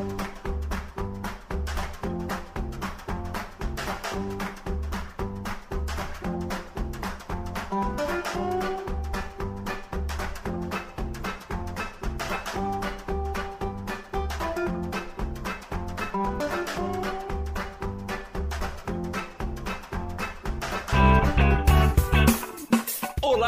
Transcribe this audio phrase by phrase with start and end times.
[0.00, 0.29] thank you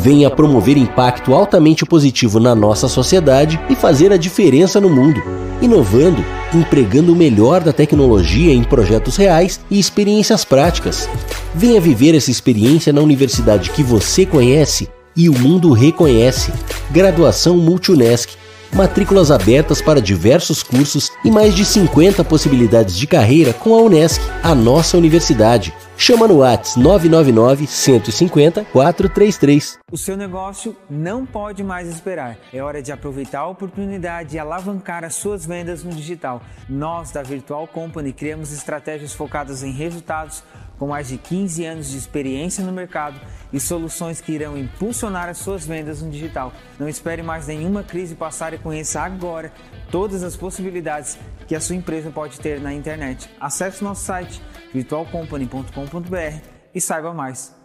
[0.00, 5.22] Venha promover impacto altamente positivo na nossa sociedade e fazer a diferença no mundo,
[5.60, 11.06] inovando, empregando o melhor da tecnologia em projetos reais e experiências práticas.
[11.54, 16.50] Venha viver essa experiência na universidade que você conhece e o mundo reconhece.
[16.90, 18.30] Graduação Multunesc.
[18.72, 24.22] Matrículas abertas para diversos cursos e mais de 50 possibilidades de carreira com a Unesc,
[24.44, 25.74] a nossa universidade.
[26.02, 29.78] Chama no Whats 999 150 433.
[29.92, 32.38] O seu negócio não pode mais esperar.
[32.54, 36.40] É hora de aproveitar a oportunidade e alavancar as suas vendas no digital.
[36.66, 40.42] Nós, da Virtual Company, criamos estratégias focadas em resultados
[40.80, 43.20] com mais de 15 anos de experiência no mercado
[43.52, 46.54] e soluções que irão impulsionar as suas vendas no digital.
[46.78, 49.52] Não espere mais nenhuma crise passar e conheça agora
[49.90, 53.28] todas as possibilidades que a sua empresa pode ter na internet.
[53.38, 54.40] Acesse nosso site
[54.72, 56.40] virtualcompany.com.br
[56.74, 57.59] e saiba mais.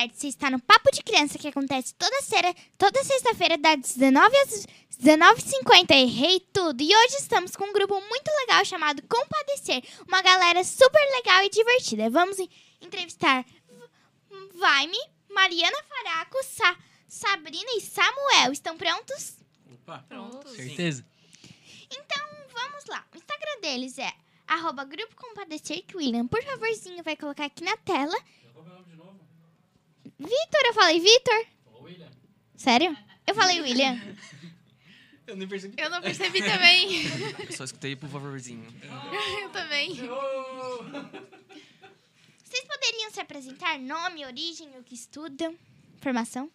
[0.00, 4.36] Certo, você está no Papo de Criança, que acontece toda, cera, toda sexta-feira, das 19
[4.38, 4.66] às
[4.98, 5.90] 19h50.
[5.90, 6.82] Errei tudo.
[6.82, 9.82] E hoje estamos com um grupo muito legal chamado Compadecer.
[10.06, 12.08] Uma galera super legal e divertida.
[12.08, 12.38] Vamos
[12.80, 13.44] entrevistar
[14.54, 16.76] Vaime, Mariana Faraco, Sa
[17.08, 18.52] Sabrina e Samuel.
[18.52, 19.36] Estão prontos?
[19.72, 20.52] Opa, prontos.
[20.52, 21.04] Certeza.
[21.90, 23.04] Então, vamos lá.
[23.12, 24.12] O Instagram deles é
[24.46, 26.26] arroba Grupo Compadecer William.
[26.26, 28.16] Por favorzinho, vai colocar aqui na tela.
[30.20, 31.46] Vitor, eu falei Vitor?
[31.82, 32.10] William.
[32.54, 32.96] Sério?
[33.26, 33.98] Eu falei William.
[35.26, 35.74] Eu não percebi.
[35.80, 37.04] Eu não percebi também.
[37.48, 38.66] Eu só escutei por favorzinho.
[39.40, 39.94] eu também.
[42.44, 43.78] Vocês poderiam se apresentar?
[43.78, 45.56] Nome, origem, o que estudam?
[45.98, 46.50] Formação?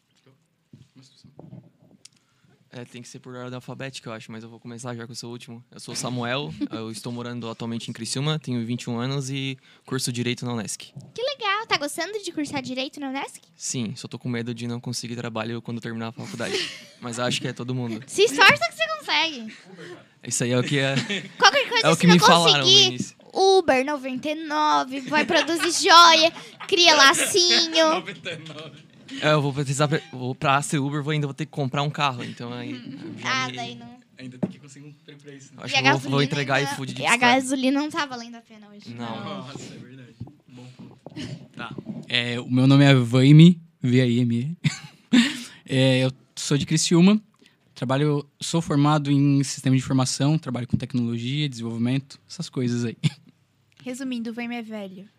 [2.76, 5.12] É, tem que ser por ordem alfabética, eu acho, mas eu vou começar já que
[5.14, 5.64] eu sou o último.
[5.72, 10.44] Eu sou Samuel, eu estou morando atualmente em Criciúma, tenho 21 anos e curso Direito
[10.44, 10.92] na Unesc.
[11.14, 11.66] Que legal!
[11.68, 13.40] Tá gostando de cursar Direito na Unesc?
[13.56, 16.70] Sim, só tô com medo de não conseguir trabalho quando terminar a faculdade.
[17.00, 18.04] mas acho que é todo mundo.
[18.08, 19.58] Se esforça que você consegue.
[20.28, 20.96] Isso aí é o que é...
[21.38, 22.68] Qualquer coisa, é o que me falaram.
[23.32, 26.32] Uber 99, vai produzir joia,
[26.68, 27.96] cria lacinho.
[28.04, 28.85] 99.
[29.22, 29.90] É, eu vou precisar.
[30.12, 32.24] Vou pra ser Uber, vou ainda vou ter que comprar um carro.
[32.24, 32.74] Então aí.
[33.24, 33.96] Ah, daí não.
[34.18, 35.54] Ainda tem que conseguir um emprego pra isso.
[35.54, 35.62] Né?
[35.64, 37.36] Acho E a que eu vou, vou entregar ainda- iFood de A bicicleta.
[37.36, 38.94] gasolina não tá valendo a pena hoje.
[38.94, 39.26] Não.
[39.26, 40.16] Nossa, é verdade.
[40.48, 40.98] Bom ponto.
[41.56, 41.76] Tá.
[42.08, 44.56] É, o meu nome é Vaime, V-A-I-M-E.
[45.68, 47.20] É, eu sou de Criciúma.
[47.74, 52.96] Trabalho, sou formado em sistema de informação, trabalho com tecnologia, desenvolvimento, essas coisas aí.
[53.84, 55.10] Resumindo, o Vem é velho.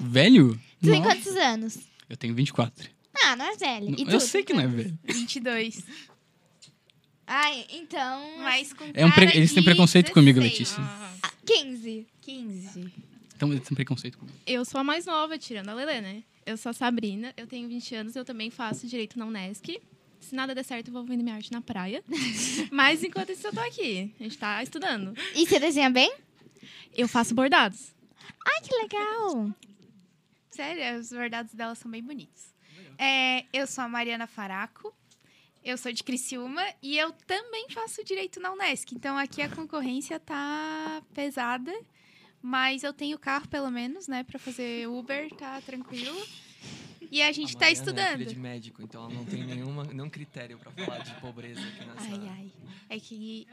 [0.00, 0.58] Velho?
[0.82, 1.78] Tu tem quantos anos?
[2.08, 2.88] Eu tenho 24.
[3.24, 3.94] Ah, não é velho.
[3.98, 4.20] E eu tu?
[4.20, 4.98] sei que não é velho.
[5.04, 5.82] 22.
[7.26, 8.38] Ai, então...
[8.38, 10.78] Mas com É um pre- cara eles têm de preconceito comigo, 16.
[10.78, 11.26] Letícia.
[11.44, 12.06] 15.
[12.20, 12.92] 15.
[13.34, 14.36] Então eles têm preconceito comigo.
[14.46, 16.22] Eu sou a mais nova, tirando a Lelê, né?
[16.44, 19.80] Eu sou a Sabrina, eu tenho 20 anos, eu também faço direito na Unesc.
[20.20, 22.02] Se nada der certo, eu vou vender minha arte na praia.
[22.70, 24.12] Mas enquanto isso, eu tô aqui.
[24.18, 25.12] A gente tá estudando.
[25.34, 26.12] E você desenha bem?
[26.96, 27.92] Eu faço bordados.
[28.46, 29.52] Ai, que legal.
[30.50, 32.44] Sério, os bordados dela são bem bonitos.
[32.98, 34.94] É, eu sou a Mariana Faraco.
[35.64, 38.94] Eu sou de Criciúma e eu também faço direito na Unesc.
[38.94, 41.72] Então aqui a concorrência tá pesada,
[42.40, 46.16] mas eu tenho carro pelo menos, né, Pra fazer Uber, tá tranquilo.
[47.10, 48.18] E a gente A tá Mariana É estudando.
[48.18, 51.84] filha de médico, então ela não tem nenhuma, nenhum critério pra falar de pobreza aqui
[51.84, 52.08] nessa.
[52.14, 52.52] Ai, ai.
[52.88, 53.46] É que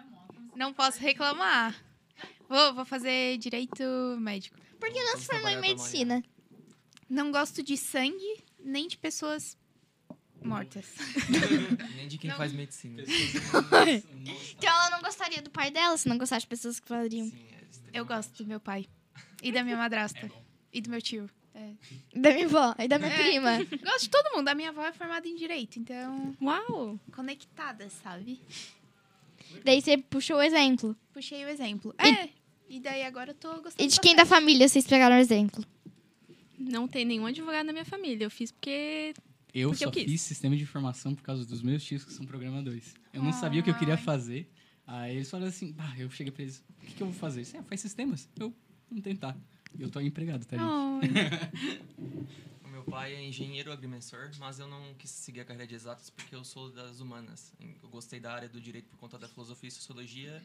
[0.55, 1.75] não posso reclamar.
[2.47, 3.83] Vou, vou fazer direito
[4.19, 4.55] médico.
[4.79, 6.23] Por que não se formou em medicina?
[7.09, 9.57] Não gosto de sangue nem de pessoas
[10.43, 10.85] mortas.
[11.95, 12.37] Nem de quem Não.
[12.37, 13.01] faz medicina.
[14.57, 17.27] Então ela não gostaria do pai dela, se não gostasse de pessoas que fariam.
[17.27, 17.45] Sim,
[17.93, 17.99] é.
[17.99, 18.85] Eu gosto do meu pai.
[19.41, 20.31] E da minha madrasta.
[20.71, 21.29] E do meu tio.
[22.15, 23.17] Da minha avó e da minha É.
[23.17, 23.57] prima.
[23.83, 24.47] Gosto de todo mundo.
[24.47, 26.33] A minha avó é formada em direito, então.
[26.41, 26.97] Uau!
[27.13, 28.39] Conectada, sabe?
[29.63, 30.95] Daí você puxou o exemplo.
[31.13, 31.93] Puxei o exemplo.
[32.03, 32.29] E- É.
[32.69, 33.83] E daí agora eu tô gostando.
[33.83, 35.63] E de quem da família vocês pegaram o exemplo?
[36.69, 38.25] Não tem nenhum advogado na minha família.
[38.25, 39.13] Eu fiz porque.
[39.53, 40.05] Eu Porque só eu quis.
[40.05, 42.95] fiz sistema de informação por causa dos meus tios que são programadores.
[43.13, 44.01] Eu não sabia o que eu queria Ai.
[44.01, 44.51] fazer.
[44.85, 47.45] Aí eles falaram assim, bah, eu cheguei pra eles, o que, que eu vou fazer?
[47.45, 48.27] Você ah, faz sistemas?
[48.37, 48.53] Eu,
[48.89, 49.37] vamos tentar.
[49.77, 51.13] E eu tô empregado, tá, gente?
[52.63, 56.09] O meu pai é engenheiro agrimensor, mas eu não quis seguir a carreira de exatas
[56.09, 57.53] porque eu sou das humanas.
[57.81, 60.41] Eu gostei da área do direito por conta da filosofia e sociologia.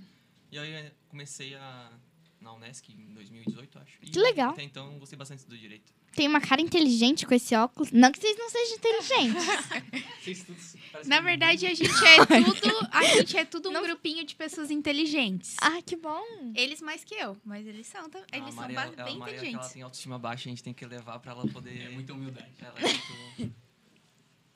[0.53, 1.91] E aí comecei a
[2.41, 3.99] na Unesc em 2018, acho.
[4.03, 4.51] E Que legal.
[4.51, 5.93] Até então eu gostei bastante do direito.
[6.15, 7.93] Tem uma cara inteligente com esse óculos.
[7.93, 9.45] Não que vocês não sejam inteligentes.
[10.21, 12.25] Vocês todos parecem Na verdade, a gente é
[12.61, 12.89] tudo.
[12.91, 15.55] A gente é tudo um grupinho de pessoas inteligentes.
[15.63, 16.23] ah, que bom.
[16.57, 19.15] Eles mais que eu, mas eles são, tam- eles a são Maria, ba- ela, bem
[19.15, 19.73] a Maria, ela inteligentes.
[19.73, 21.83] tem autoestima baixa, a gente tem que levar pra ela poder...
[21.87, 22.49] É muita humildade.
[22.61, 22.83] Ela é
[23.39, 23.55] muito...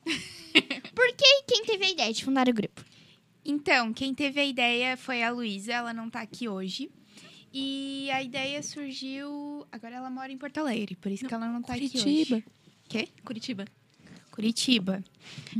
[0.93, 2.83] Por que quem teve a ideia de fundar o grupo?
[3.45, 6.89] Então, quem teve a ideia foi a Luísa, ela não tá aqui hoje.
[7.53, 9.67] E a ideia surgiu.
[9.71, 12.35] Agora ela mora em Porto Alegre, por isso que ela não tá aqui Curitiba.
[12.37, 12.45] hoje.
[12.89, 13.07] Quê?
[13.23, 13.65] Curitiba.
[14.31, 15.03] Curitiba.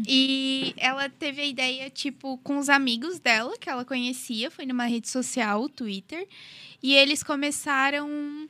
[0.08, 4.86] E ela teve a ideia, tipo, com os amigos dela, que ela conhecia, foi numa
[4.86, 6.28] rede social, o Twitter.
[6.82, 8.50] E eles começaram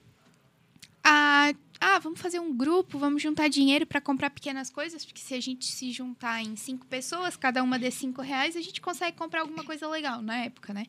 [1.04, 1.54] a.
[1.82, 5.42] Ah, vamos fazer um grupo, vamos juntar dinheiro para comprar pequenas coisas, porque se a
[5.42, 9.42] gente se juntar em cinco pessoas, cada uma dê cinco reais, a gente consegue comprar
[9.42, 10.86] alguma coisa legal na época, né?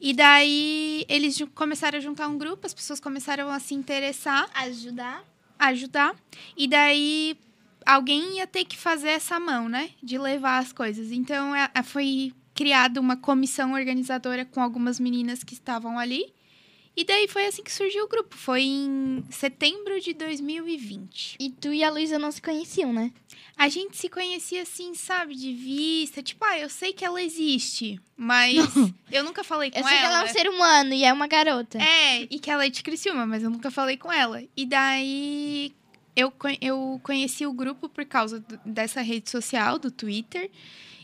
[0.00, 5.22] E daí eles começaram a juntar um grupo, as pessoas começaram a se interessar Ajudar.
[5.58, 6.14] ajudar.
[6.56, 7.36] E daí
[7.84, 9.90] alguém ia ter que fazer essa mão, né?
[10.02, 11.10] De levar as coisas.
[11.12, 16.32] Então é- é- foi criada uma comissão organizadora com algumas meninas que estavam ali.
[16.96, 18.36] E daí foi assim que surgiu o grupo.
[18.36, 21.36] Foi em setembro de 2020.
[21.38, 23.12] E tu e a Luísa não se conheciam, né?
[23.56, 26.22] A gente se conhecia assim, sabe, de vista.
[26.22, 28.56] Tipo, ah, eu sei que ela existe, mas
[29.10, 30.30] eu nunca falei com Eu sei que ela é ela.
[30.30, 31.78] um ser humano e é uma garota.
[31.78, 34.42] É, e que ela é de Criciúma, mas eu nunca falei com ela.
[34.56, 35.72] E daí
[36.16, 40.50] eu, eu conheci o grupo por causa dessa rede social, do Twitter.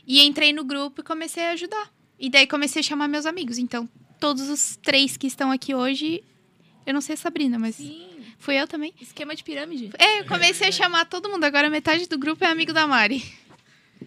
[0.06, 1.92] E entrei no grupo e comecei a ajudar.
[2.18, 3.58] E daí comecei a chamar meus amigos.
[3.58, 3.88] Então,
[4.18, 6.22] todos os três que estão aqui hoje,
[6.84, 8.08] eu não sei a Sabrina, mas Sim.
[8.38, 8.94] fui eu também.
[9.00, 9.90] Esquema de pirâmide.
[9.98, 11.44] É, eu comecei a chamar todo mundo.
[11.44, 13.22] Agora metade do grupo é amigo da Mari.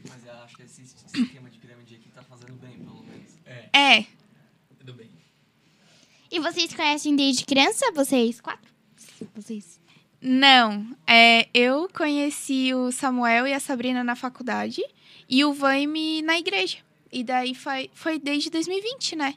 [0.08, 3.34] Mas eu acho que esse esquema de pirâmide aqui tá fazendo bem, pelo menos.
[3.74, 4.06] É,
[4.80, 5.10] Tudo bem.
[6.32, 7.92] E vocês conhecem desde criança?
[7.94, 8.70] Vocês quatro?
[9.36, 9.80] Vocês.
[10.22, 14.82] Não, é, eu conheci o Samuel e a Sabrina na faculdade
[15.30, 16.80] e o Vaime na igreja.
[17.12, 19.36] E daí foi, foi desde 2020, né?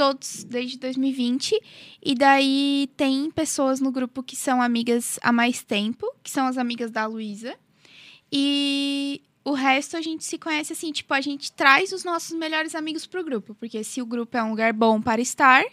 [0.00, 0.40] Desde 2020.
[0.40, 1.60] Todos desde 2020.
[2.02, 6.56] E daí tem pessoas no grupo que são amigas há mais tempo, que são as
[6.56, 7.54] amigas da Luísa.
[8.32, 12.74] E o resto a gente se conhece assim, tipo, a gente traz os nossos melhores
[12.74, 13.54] amigos pro grupo.
[13.54, 15.64] Porque se o grupo é um lugar bom para estar,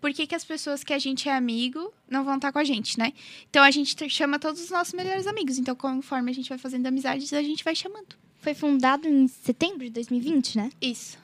[0.00, 2.64] por que, que as pessoas que a gente é amigo não vão estar com a
[2.64, 3.12] gente, né?
[3.50, 5.58] Então a gente te- chama todos os nossos melhores amigos.
[5.58, 8.16] Então, conforme a gente vai fazendo amizades, a gente vai chamando.
[8.40, 10.70] Foi fundado em setembro de 2020, né?
[10.80, 11.18] Isso.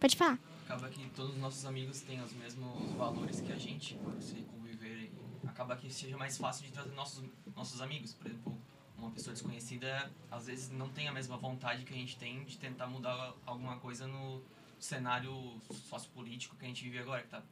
[0.00, 0.38] Pode falar.
[0.64, 5.10] acaba que todos os nossos amigos têm os mesmos valores que a gente, se conviver.
[5.46, 7.24] Acaba que seja mais fácil de trazer nossos,
[7.56, 8.12] nossos amigos.
[8.12, 8.58] Por exemplo,
[8.98, 12.58] uma pessoa desconhecida às vezes não tem a mesma vontade que a gente tem de
[12.58, 14.42] tentar mudar alguma coisa no
[14.78, 15.58] cenário
[15.88, 17.22] sociopolítico que a gente vive agora.
[17.22, 17.42] Que tá,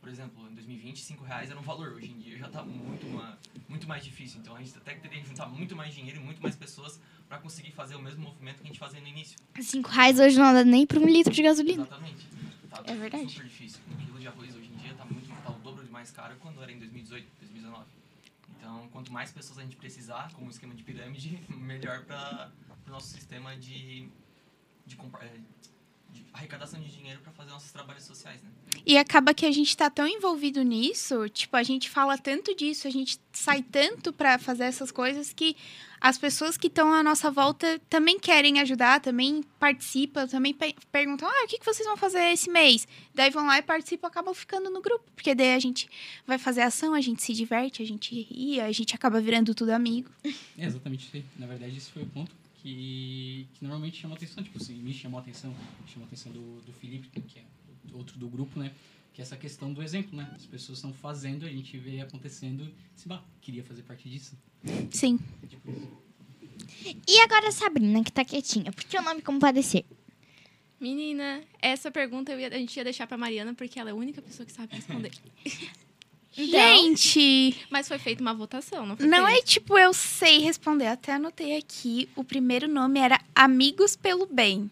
[0.00, 1.94] por exemplo, em 2020, 5 reais era um valor.
[1.94, 3.36] Hoje em dia já está muito, uma,
[3.68, 4.38] muito mais difícil.
[4.38, 7.38] Então a gente até teria que juntar muito mais dinheiro e muito mais pessoas para
[7.38, 9.36] conseguir fazer o mesmo movimento que a gente fazia no início.
[9.60, 11.82] Cinco reais hoje não dá nem para um litro de gasolina.
[11.82, 12.49] Exatamente.
[12.70, 13.28] Tá É verdade.
[13.28, 13.80] super difícil.
[13.90, 16.36] Um quilo de arroz hoje em dia tá muito tá o dobro de mais caro
[16.40, 17.84] quando era em 2018, 2019.
[18.56, 22.52] Então, quanto mais pessoas a gente precisar, como um esquema de pirâmide, melhor para
[22.86, 24.08] o nosso sistema de,
[24.86, 25.40] de, eh,
[26.12, 28.48] de arrecadação de dinheiro para fazer nossos trabalhos sociais, né?
[28.86, 32.86] E acaba que a gente tá tão envolvido nisso, tipo, a gente fala tanto disso,
[32.88, 35.54] a gente sai tanto pra fazer essas coisas que
[36.00, 41.28] as pessoas que estão à nossa volta também querem ajudar, também participam, também pe- perguntam:
[41.28, 42.88] ah, o que, que vocês vão fazer esse mês?
[43.14, 45.86] Daí vão lá e participam, acabam ficando no grupo, porque daí a gente
[46.26, 49.70] vai fazer ação, a gente se diverte, a gente ri, a gente acaba virando tudo
[49.70, 50.10] amigo.
[50.56, 51.24] É exatamente isso aí.
[51.38, 54.42] Na verdade, esse foi o ponto que, que normalmente chama atenção.
[54.42, 55.54] Tipo assim, me chamou a atenção,
[55.86, 57.44] chamou a atenção do, do Felipe, que é
[57.92, 58.72] outro do grupo, né?
[59.12, 60.30] Que é essa questão do exemplo, né?
[60.34, 64.36] As pessoas estão fazendo, a gente vê acontecendo, se bah, queria fazer parte disso.
[64.90, 65.18] Sim.
[65.42, 66.02] É tipo.
[67.08, 68.70] E agora a Sabrina, que tá quietinha.
[68.72, 69.84] Por que o nome Compadecer?
[70.80, 73.96] Menina, essa pergunta eu ia- a gente ia deixar pra Mariana, porque ela é a
[73.96, 75.10] única pessoa que sabe responder.
[76.32, 79.06] Gente, Mas foi feita uma votação, não foi?
[79.06, 79.46] não é feito?
[79.46, 84.70] tipo eu sei responder, até anotei aqui, o primeiro nome era Amigos pelo Bem.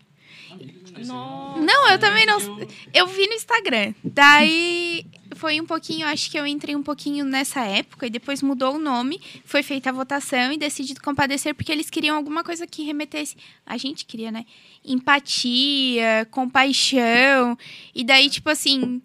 [1.07, 1.61] Nossa.
[1.61, 2.41] Não, eu também não.
[2.41, 3.95] Eu- Eu vi no Instagram.
[4.03, 5.05] Daí
[5.37, 8.79] foi um pouquinho, acho que eu entrei um pouquinho nessa época e depois mudou o
[8.79, 9.21] nome.
[9.45, 13.37] Foi feita a votação e decidido compadecer porque eles queriam alguma coisa que remetesse.
[13.65, 14.45] A gente queria, né?
[14.85, 17.57] Empatia, compaixão.
[17.95, 19.03] E daí, tipo assim.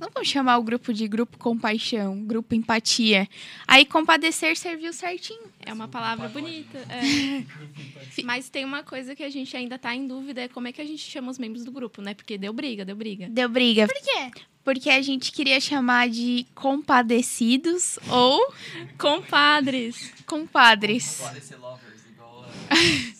[0.00, 3.28] Não vamos chamar o grupo de grupo compaixão, grupo empatia.
[3.66, 5.42] Aí compadecer serviu certinho.
[5.64, 6.78] É uma palavra bonita.
[6.88, 7.44] é.
[8.24, 10.80] Mas tem uma coisa que a gente ainda tá em dúvida, é como é que
[10.80, 12.14] a gente chama os membros do grupo, né?
[12.14, 13.28] Porque deu briga, deu briga.
[13.28, 13.86] Deu briga.
[13.86, 14.42] Por quê?
[14.64, 18.52] Porque a gente queria chamar de compadecidos ou
[18.98, 20.12] Compadres.
[20.26, 21.18] compadres.
[21.20, 22.46] Pode ser lovers, igual.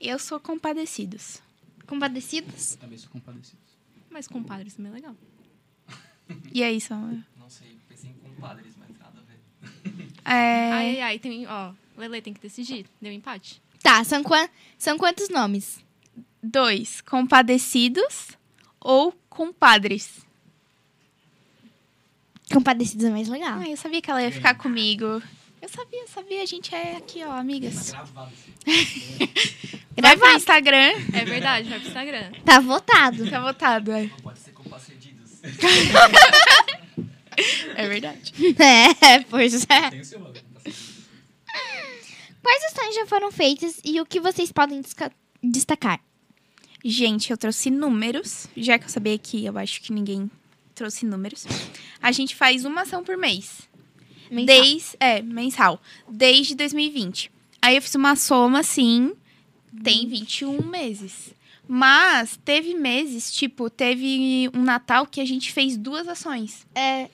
[0.00, 1.40] Eu sou compadecidos.
[1.86, 2.72] Compadecidos?
[2.72, 3.58] Eu também sou compadecido.
[4.10, 5.16] Mas compadres também é legal.
[6.52, 7.22] E aí, são.
[7.38, 10.06] Não sei, pensei em compadres, mas nada a ver.
[10.24, 10.72] É...
[10.72, 12.86] Ai, ai, ai, tem, ó, Lele tem que decidir.
[13.00, 13.60] Deu empate?
[13.82, 14.48] Tá, são, quan-
[14.78, 15.80] são quantos nomes?
[16.42, 18.28] Dois, compadecidos
[18.80, 20.24] ou compadres.
[22.52, 23.58] Compadecidos é mais legal.
[23.60, 25.22] Ah, eu sabia que ela ia ficar comigo.
[25.60, 26.42] Eu sabia, sabia.
[26.42, 27.92] A gente é aqui, ó, amigas.
[27.92, 28.32] Gravado.
[30.02, 30.92] Vai pro Instagram.
[31.12, 32.32] É verdade, vai pro Instagram.
[32.44, 33.30] Tá votado.
[33.30, 34.04] Tá votado, é.
[34.06, 34.51] Não pode ser.
[37.76, 38.32] É verdade.
[38.58, 39.90] É, pois é.
[39.90, 40.34] Tem o seu valor.
[40.34, 40.70] tá.
[42.42, 44.82] Quais ações já foram feitas e o que vocês podem
[45.42, 46.00] destacar?
[46.84, 50.30] Gente, eu trouxe números, já que eu sabia que eu acho que ninguém
[50.74, 51.46] trouxe números.
[52.02, 53.68] A gente faz uma ação por mês.
[54.30, 54.46] Mensal.
[54.46, 55.80] Desde, é, mensal.
[56.08, 57.30] Desde 2020.
[57.60, 59.12] Aí eu fiz uma soma, assim,
[59.84, 61.32] tem 21 meses.
[61.74, 66.66] Mas teve meses, tipo, teve um Natal que a gente fez duas ações.
[66.74, 67.08] É,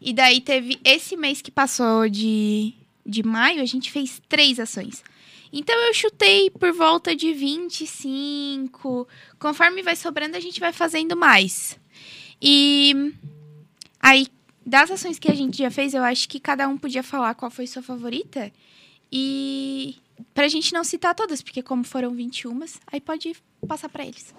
[0.00, 2.72] E daí teve esse mês que passou de,
[3.04, 5.04] de maio, a gente fez três ações.
[5.52, 9.06] Então eu chutei por volta de 25.
[9.38, 11.78] Conforme vai sobrando, a gente vai fazendo mais.
[12.40, 13.12] E
[14.00, 14.28] aí,
[14.64, 17.50] das ações que a gente já fez, eu acho que cada um podia falar qual
[17.50, 18.50] foi sua favorita.
[19.12, 19.96] E
[20.34, 23.34] pra gente não citar todas, porque como foram 21, aí pode
[23.66, 24.34] passar pra eles.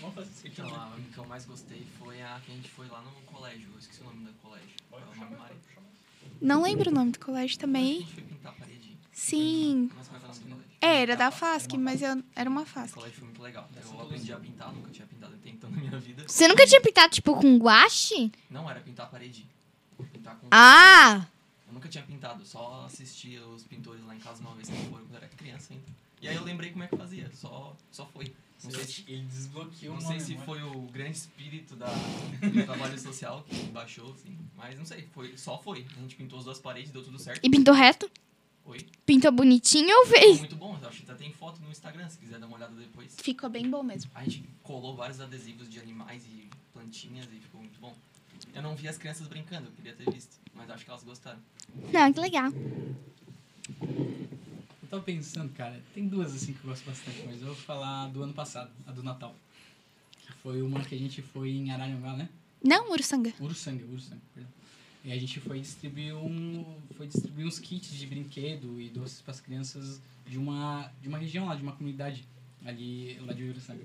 [0.00, 0.60] Vamos fazer isso aqui.
[0.60, 3.68] Então, a que eu mais gostei foi a que a gente foi lá no colégio.
[3.72, 4.68] Eu esqueci o nome do colégio.
[4.90, 5.54] Qual é o nome, Mari?
[6.40, 8.00] Não lembro o nome do colégio A também.
[8.00, 8.96] gente foi pintar a parede.
[9.12, 9.90] Sim.
[9.96, 10.72] Mas qual é o nome do colégio?
[10.80, 12.94] É, era da FASC, mas eu, era uma O FASC.
[12.94, 13.68] colégio foi muito legal.
[13.84, 16.24] Eu aprendi a pintar, nunca tinha pintado até então na minha vida.
[16.26, 18.32] Você nunca tinha pintado, tipo, com guache?
[18.50, 19.46] Não era pintar a parede.
[20.12, 20.48] Pintar com.
[20.50, 21.26] Ah!
[21.82, 24.90] Eu nunca tinha pintado, só assistia os pintores lá em casa uma vez que foram
[24.90, 25.84] quando eu era criança ainda.
[26.20, 28.32] E aí eu lembrei como é que fazia, só, só foi.
[28.62, 30.62] Não sei se, Ele desbloqueou não sei se memória.
[30.62, 34.38] foi o grande espírito da, do trabalho social que baixou, assim.
[34.56, 35.84] Mas não sei, foi, só foi.
[35.96, 37.40] A gente pintou as duas paredes, deu tudo certo.
[37.44, 38.08] E pintou o resto?
[38.64, 38.86] Oi.
[39.04, 40.38] Pintou bonitinho ou Ficou fez?
[40.38, 43.12] muito bom, acho que até tem foto no Instagram, se quiser dar uma olhada depois.
[43.20, 44.08] Ficou bem bom mesmo.
[44.14, 47.92] A gente colou vários adesivos de animais e plantinhas e ficou muito bom.
[48.54, 51.38] Eu não vi as crianças brincando, eu queria ter visto, mas acho que elas gostaram.
[51.92, 52.52] Não, que legal.
[54.90, 58.22] tava pensando, cara, tem duas assim que eu gosto bastante, mas eu vou falar do
[58.22, 59.34] ano passado, a do Natal.
[60.20, 62.28] Que foi uma que a gente foi em Araranguá, né?
[62.62, 63.32] Não, Uruçanga.
[63.40, 64.52] Uruçanga, Uruçanga, perdão.
[65.04, 66.64] E a gente foi distribuir um,
[66.96, 71.18] foi distribuir uns kits de brinquedo e doces para as crianças de uma de uma
[71.18, 72.24] região lá, de uma comunidade
[72.64, 73.84] ali lá de Uruçanga.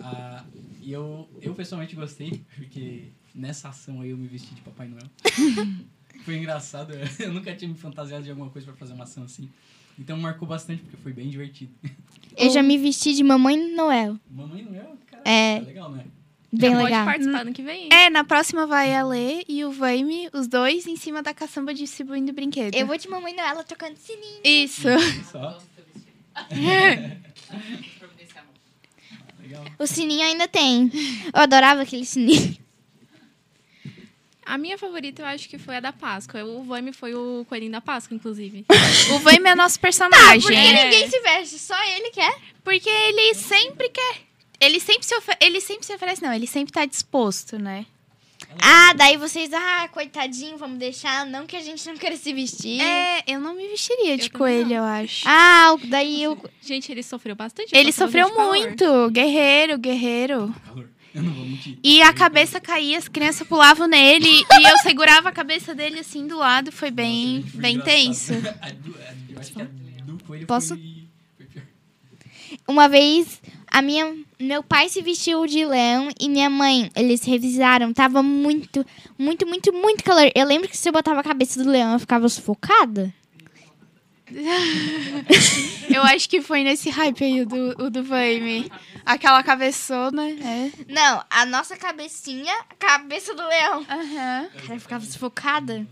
[0.00, 0.44] Ah,
[0.82, 5.06] e eu eu pessoalmente gostei porque nessa ação aí eu me vesti de Papai Noel.
[6.24, 9.48] foi engraçado, eu nunca tinha me fantasiado de alguma coisa para fazer uma ação assim.
[9.98, 11.72] Então marcou bastante porque foi bem divertido.
[12.36, 14.18] Eu já me vesti de Mamãe Noel.
[14.30, 15.60] Mamãe Noel, cara, É.
[15.60, 16.04] tá legal, né?
[16.54, 17.04] Bem Já legal.
[17.04, 17.88] Pode participar no que vem.
[17.90, 21.72] É, na próxima vai a Lê e o Vaime, os dois em cima da caçamba
[21.72, 22.74] distribuindo brinquedo.
[22.74, 24.40] Eu vou de Mamãe Noel tocando sininho.
[24.44, 24.88] Isso.
[25.30, 25.58] Só.
[26.50, 27.22] legal.
[29.78, 30.90] O sininho ainda tem.
[31.34, 32.56] Eu adorava aquele sininho.
[34.44, 36.42] A minha favorita eu acho que foi a da Páscoa.
[36.44, 38.66] O Vaime foi o coelhinho da Páscoa, inclusive.
[39.14, 40.40] O Vaime é nosso personagem.
[40.40, 40.84] Porque É.
[40.84, 42.34] ninguém se veste, só ele quer.
[42.64, 44.16] Porque ele sempre quer.
[44.60, 47.86] Ele sempre se, ele sempre se oferece, não, ele sempre tá disposto, né?
[48.60, 52.80] Ah, daí vocês, ah, coitadinho, vamos deixar, não que a gente não queira se vestir.
[52.80, 55.24] É, eu não me vestiria de Eu coelho, eu acho.
[55.26, 56.38] Ah, o- daí eu.
[56.60, 57.74] Gente, ele sofreu bastante.
[57.74, 58.66] ele sofreu bastante calor.
[58.66, 59.10] muito.
[59.10, 60.54] Guerreiro, guerreiro.
[60.66, 60.88] Calor.
[61.14, 61.78] Eu não vou mentir.
[61.84, 66.26] E a cabeça caía, as crianças pulavam nele e eu segurava a cabeça dele assim
[66.26, 66.72] do lado.
[66.72, 67.94] Foi bem, Nossa, bem engraçado.
[67.94, 68.32] tenso.
[68.62, 69.64] A do- a- eu acho que a
[70.04, 71.04] do coelho Posso- foi,
[71.36, 71.64] foi pior.
[72.66, 77.92] Uma vez, a minha, meu pai se vestiu de leão e minha mãe, eles revisaram.
[77.92, 78.84] Tava muito,
[79.18, 80.30] muito, muito, muito calor.
[80.34, 83.12] Eu lembro que se eu botava a cabeça do leão, eu ficava sufocada.
[85.92, 88.70] Eu acho que foi nesse hype aí o do, o do Vaime.
[89.04, 90.72] Aquela cabeçona, é.
[90.88, 93.86] Não, a nossa cabecinha, a cabeça do leão.
[93.88, 94.48] Aham.
[94.60, 95.86] Cara, eu ficava sufocada.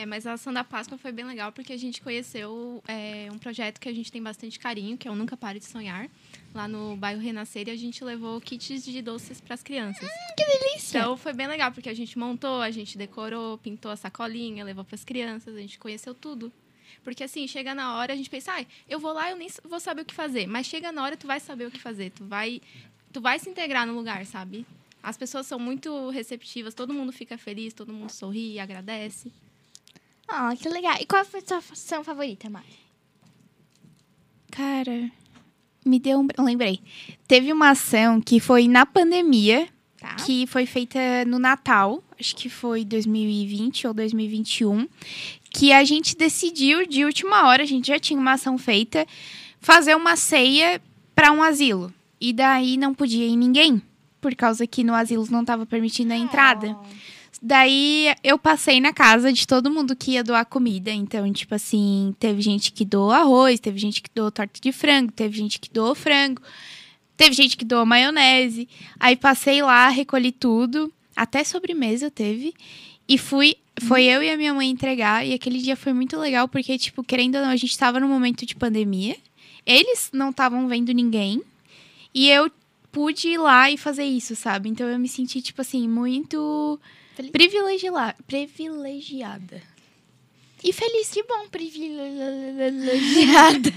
[0.00, 3.38] É, mas a ação da Páscoa foi bem legal porque a gente conheceu é, um
[3.38, 6.08] projeto que a gente tem bastante carinho, que é o Nunca Pare de Sonhar,
[6.54, 10.08] lá no bairro Renascer, e a gente levou kits de doces para as crianças.
[10.36, 11.00] Que delícia.
[11.00, 14.84] Então foi bem legal, porque a gente montou, a gente decorou, pintou a sacolinha, levou
[14.84, 16.50] para as crianças, a gente conheceu tudo.
[17.02, 19.80] Porque assim, chega na hora, a gente pensa, ah, eu vou lá, eu nem vou
[19.80, 20.46] saber o que fazer.
[20.46, 22.10] Mas chega na hora, tu vai saber o que fazer.
[22.10, 22.60] Tu vai,
[23.12, 24.66] tu vai se integrar no lugar, sabe?
[25.02, 29.32] As pessoas são muito receptivas, todo mundo fica feliz, todo mundo sorri e agradece.
[30.28, 30.96] Ah, que legal.
[31.00, 32.78] E qual foi a sua ação favorita, Mari?
[34.50, 35.10] Cara,
[35.84, 36.44] me deu um.
[36.44, 36.80] Lembrei.
[37.26, 39.68] Teve uma ação que foi na pandemia,
[40.00, 40.14] Tá.
[40.14, 44.88] que foi feita no Natal, acho que foi 2020 ou 2021,
[45.50, 49.06] que a gente decidiu de última hora, a gente já tinha uma ação feita,
[49.60, 50.80] fazer uma ceia
[51.14, 51.92] para um asilo.
[52.18, 53.82] E daí não podia ir ninguém,
[54.22, 56.74] por causa que no asilo não estava permitindo a entrada.
[57.42, 60.90] Daí eu passei na casa de todo mundo que ia doar comida.
[60.90, 65.12] Então, tipo assim, teve gente que doou arroz, teve gente que doou torta de frango,
[65.12, 66.42] teve gente que doou frango,
[67.20, 68.66] teve gente que doou maionese.
[68.98, 72.54] Aí passei lá, recolhi tudo, até sobremesa teve.
[73.06, 73.56] E fui.
[73.82, 75.26] Foi eu e a minha mãe entregar.
[75.26, 78.08] E aquele dia foi muito legal, porque, tipo, querendo ou não, a gente tava num
[78.08, 79.16] momento de pandemia.
[79.66, 81.42] Eles não estavam vendo ninguém.
[82.14, 82.50] E eu
[82.90, 84.70] pude ir lá e fazer isso, sabe?
[84.70, 86.80] Então eu me senti, tipo assim, muito
[87.16, 88.16] privilegiada.
[88.26, 89.62] privilegiada.
[90.64, 93.72] E feliz, que bom, privilegiada.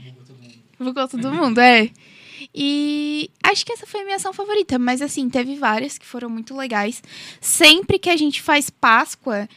[0.78, 1.90] Bugou todo mundo, é.
[2.54, 6.28] E acho que essa foi a minha ação favorita, mas assim, teve várias que foram
[6.28, 7.02] muito legais.
[7.40, 9.48] Sempre que a gente faz Páscoa,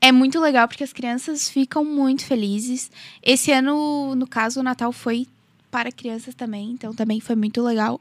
[0.00, 2.90] é muito legal porque as crianças ficam muito felizes.
[3.22, 5.26] Esse ano, no caso, o Natal foi
[5.70, 8.00] para crianças também, então também foi muito legal.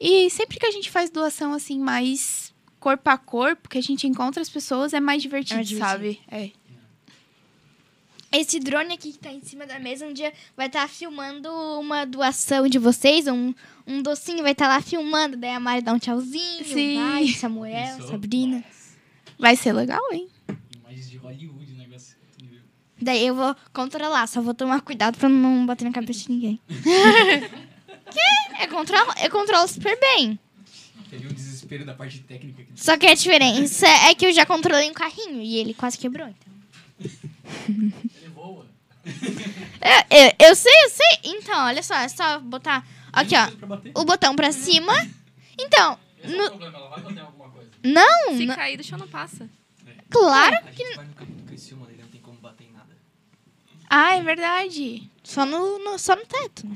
[0.00, 4.06] E sempre que a gente faz doação assim mais corpo a corpo, que a gente
[4.06, 5.90] encontra as pessoas, é mais divertido, É divertido.
[5.90, 6.20] sabe?
[6.30, 6.50] É.
[8.30, 11.48] Esse drone aqui que tá em cima da mesa um dia vai estar filmando
[11.80, 13.54] uma doação de vocês, um,
[13.86, 16.96] um docinho vai estar lá filmando, daí a Mari dá um tchauzinho, Sim.
[16.96, 18.10] vai, Samuel, Pensou?
[18.10, 18.62] Sabrina.
[19.38, 20.28] Vai ser legal, hein?
[20.76, 22.16] Imagens de Hollywood, negócio.
[23.00, 26.60] Daí eu vou controlar, só vou tomar cuidado pra não bater na cabeça de ninguém.
[26.68, 28.62] que?
[28.62, 30.38] Eu controlo, eu controlo super bem.
[31.08, 32.72] Teve um desespero da parte técnica aqui.
[32.74, 36.28] Só que a diferença é que eu já controlei um carrinho e ele quase quebrou,
[36.28, 36.52] então.
[37.68, 38.66] Ele voa.
[39.04, 41.18] Eu, eu, eu sei, eu sei.
[41.24, 44.92] Então, olha só, é só botar aqui, ó, o botão pra cima.
[45.58, 47.70] Então, Esse é o problema, ela vai bater alguma coisa.
[47.82, 49.48] não, Se não- cair do chão, não passa.
[50.10, 52.96] claro, A gente vai no campo do Criciúma, daí não tem como bater em nada.
[53.88, 55.10] Ah, é verdade.
[55.24, 56.66] só no, no- só no teto.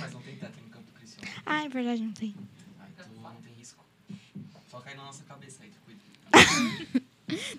[0.00, 1.26] Mas não tem teto no campo do Criciúma.
[1.44, 2.34] Ah, é verdade, não tem.
[2.78, 3.84] Ah, então não tem risco.
[4.70, 7.00] Só cai na nossa cabeça aí, tu cuida.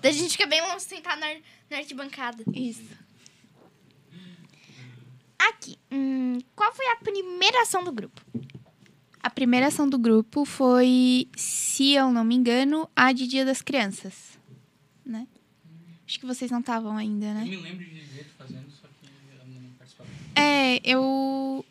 [0.02, 1.28] Daí a gente fica bem longe sentar na,
[1.70, 2.44] na arquibancada.
[2.54, 3.02] Isso.
[6.56, 8.22] qual foi a primeira ação do grupo?
[9.24, 13.62] A primeira ação do grupo foi, se eu não me engano, a de Dia das
[13.62, 14.40] Crianças,
[15.06, 15.28] né?
[16.08, 17.44] Acho que vocês não estavam ainda, Eu né?
[17.46, 20.10] me lembro de ver fazendo, só que eu não participava.
[20.36, 21.66] É, eu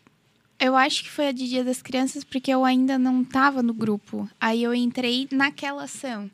[0.58, 3.72] eu acho que foi a de Dia das Crianças porque eu ainda não estava no
[3.72, 4.28] grupo.
[4.40, 6.30] Aí eu entrei naquela ação,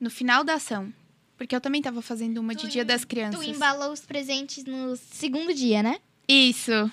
[0.00, 0.92] no final da ação,
[1.36, 3.46] porque eu também estava fazendo uma de Tu Dia em- das Tu Crianças.
[3.46, 5.98] embalou os presentes no segundo dia, né?
[6.28, 6.90] Isso.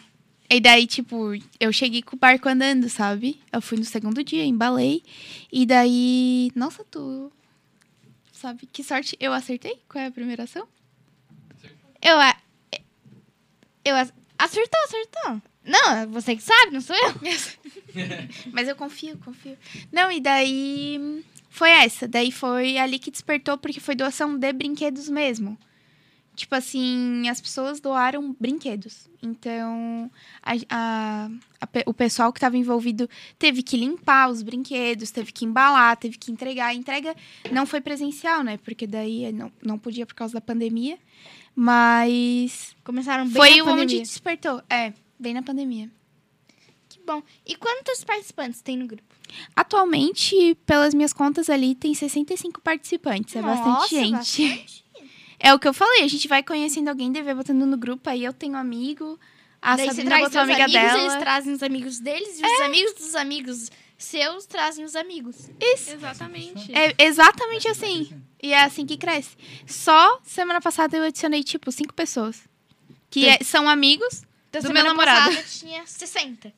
[0.50, 3.42] E daí, tipo, eu cheguei com o barco andando, sabe?
[3.52, 5.04] Eu fui no segundo dia, embalei.
[5.52, 6.52] E daí.
[6.56, 7.32] Nossa, tu.
[8.32, 9.82] Sabe que sorte eu acertei?
[9.90, 10.68] Qual é a primeira ação?
[12.02, 12.18] Eu.
[12.20, 12.38] a-
[13.84, 13.96] Eu.
[13.96, 14.08] a-
[14.40, 15.42] Acertou, acertou.
[15.66, 17.14] Não, você que sabe, não sou eu.
[18.54, 19.58] Mas eu confio, confio.
[19.92, 21.26] Não, e daí.
[21.58, 22.08] Foi essa.
[22.08, 25.58] Daí foi ali que despertou, porque foi doação de brinquedos mesmo.
[26.36, 29.10] Tipo assim, as pessoas doaram brinquedos.
[29.24, 30.12] Então,
[30.44, 35.46] a, a- a o pessoal que estava envolvido teve que limpar os brinquedos, teve que
[35.46, 36.68] embalar, teve que entregar.
[36.68, 37.16] A entrega
[37.52, 38.58] não foi presencial, né?
[38.58, 41.00] Porque daí não, não podia por causa da pandemia.
[41.56, 44.02] Mas Começaram bem foi na onde pandemia.
[44.04, 44.62] despertou.
[44.70, 45.90] É, bem na pandemia.
[46.88, 47.24] Que bom.
[47.48, 49.07] E quantos participantes tem no grupo?
[49.56, 53.36] Atualmente, pelas minhas contas ali, tem 65 participantes.
[53.36, 54.12] É bastante Nossa, gente.
[54.12, 54.86] bastante.
[55.40, 58.24] É o que eu falei, a gente vai conhecendo alguém, deve botando no grupo, aí
[58.24, 59.20] eu tenho amigo,
[59.62, 61.02] a Daí você Sabrina traz botou amiga amigos, dela.
[61.04, 65.50] eles trazem os amigos deles, e os amigos dos amigos seus trazem os amigos.
[65.60, 65.92] Isso.
[65.94, 66.72] Exatamente.
[66.76, 68.10] É exatamente assim.
[68.42, 69.36] E é assim que cresce.
[69.68, 72.42] Só semana passada eu adicionei, tipo, cinco pessoas.
[73.10, 75.36] Que é- são amigos Então, do meu semana namorado.
[75.36, 76.52] passada tinha 60.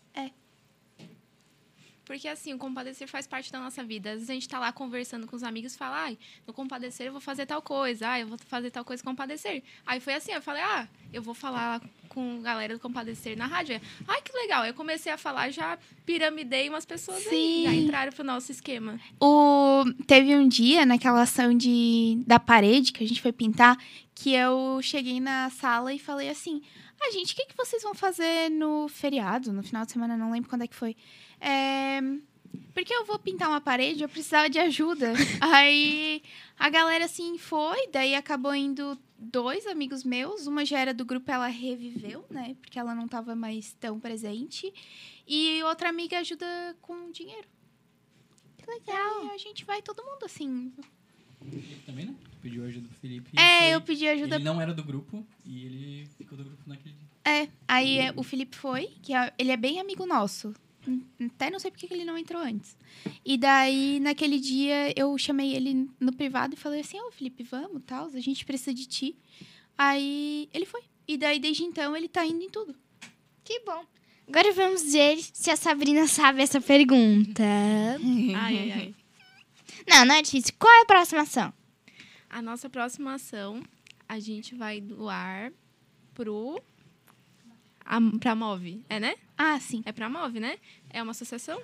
[2.09, 4.09] Porque assim, o compadecer faz parte da nossa vida.
[4.09, 6.17] Às vezes a gente tá lá conversando com os amigos e fala, ai,
[6.47, 9.61] no compadecer eu vou fazer tal coisa, ai, eu vou fazer tal coisa com compadecer.
[9.85, 13.45] Aí foi assim, eu falei, ah, eu vou falar com a galera do compadecer na
[13.45, 13.79] rádio.
[14.07, 14.65] Ai, que legal.
[14.65, 17.63] Eu comecei a falar, já piramidei umas pessoas aí, Sim.
[17.65, 18.99] já entraram pro nosso esquema.
[19.21, 19.83] O...
[20.07, 22.23] Teve um dia, naquela ação de...
[22.25, 23.77] da parede que a gente foi pintar,
[24.15, 26.59] que eu cheguei na sala e falei assim:
[26.99, 30.17] Ah, gente, o que, que vocês vão fazer no feriado, no final de semana?
[30.17, 30.95] Não lembro quando é que foi.
[31.39, 31.99] É...
[32.73, 35.13] Porque eu vou pintar uma parede, eu precisava de ajuda.
[35.41, 36.21] Aí
[36.57, 41.29] a galera assim foi, daí acabou indo dois amigos meus, uma já era do grupo,
[41.29, 42.55] ela reviveu, né?
[42.61, 44.73] Porque ela não tava mais tão presente.
[45.27, 46.45] E outra amiga ajuda
[46.81, 47.47] com dinheiro.
[48.57, 49.29] Que legal.
[49.33, 50.71] a gente vai todo mundo assim.
[51.41, 52.15] Felipe também, né?
[52.41, 53.29] Pediu ajuda do Felipe.
[53.37, 54.35] É, foi- eu pedi ajuda.
[54.35, 57.07] Ele não era do grupo e ele ficou do grupo naquele dia.
[57.25, 60.53] É, aí é, o Felipe foi, que é- ele é bem amigo nosso.
[61.35, 62.77] Até não sei porque que ele não entrou antes.
[63.25, 67.81] E daí, naquele dia, eu chamei ele no privado e falei assim, ô Felipe, vamos,
[67.85, 69.15] tal, a gente precisa de ti.
[69.77, 70.81] Aí ele foi.
[71.07, 72.75] E daí, desde então, ele tá indo em tudo.
[73.43, 73.83] Que bom.
[74.27, 77.41] Agora vamos ver se a Sabrina sabe essa pergunta.
[77.43, 78.95] Ai, ai, ai.
[79.87, 80.53] Não, não é difícil.
[80.59, 81.51] Qual é a próxima ação?
[82.29, 83.63] A nossa próxima ação,
[84.07, 85.51] a gente vai doar
[86.13, 86.61] pro...
[87.89, 89.15] A, pra Move, é, né?
[89.35, 89.81] Ah, sim.
[89.83, 90.59] É pra Move, né?
[90.91, 91.59] É uma associação?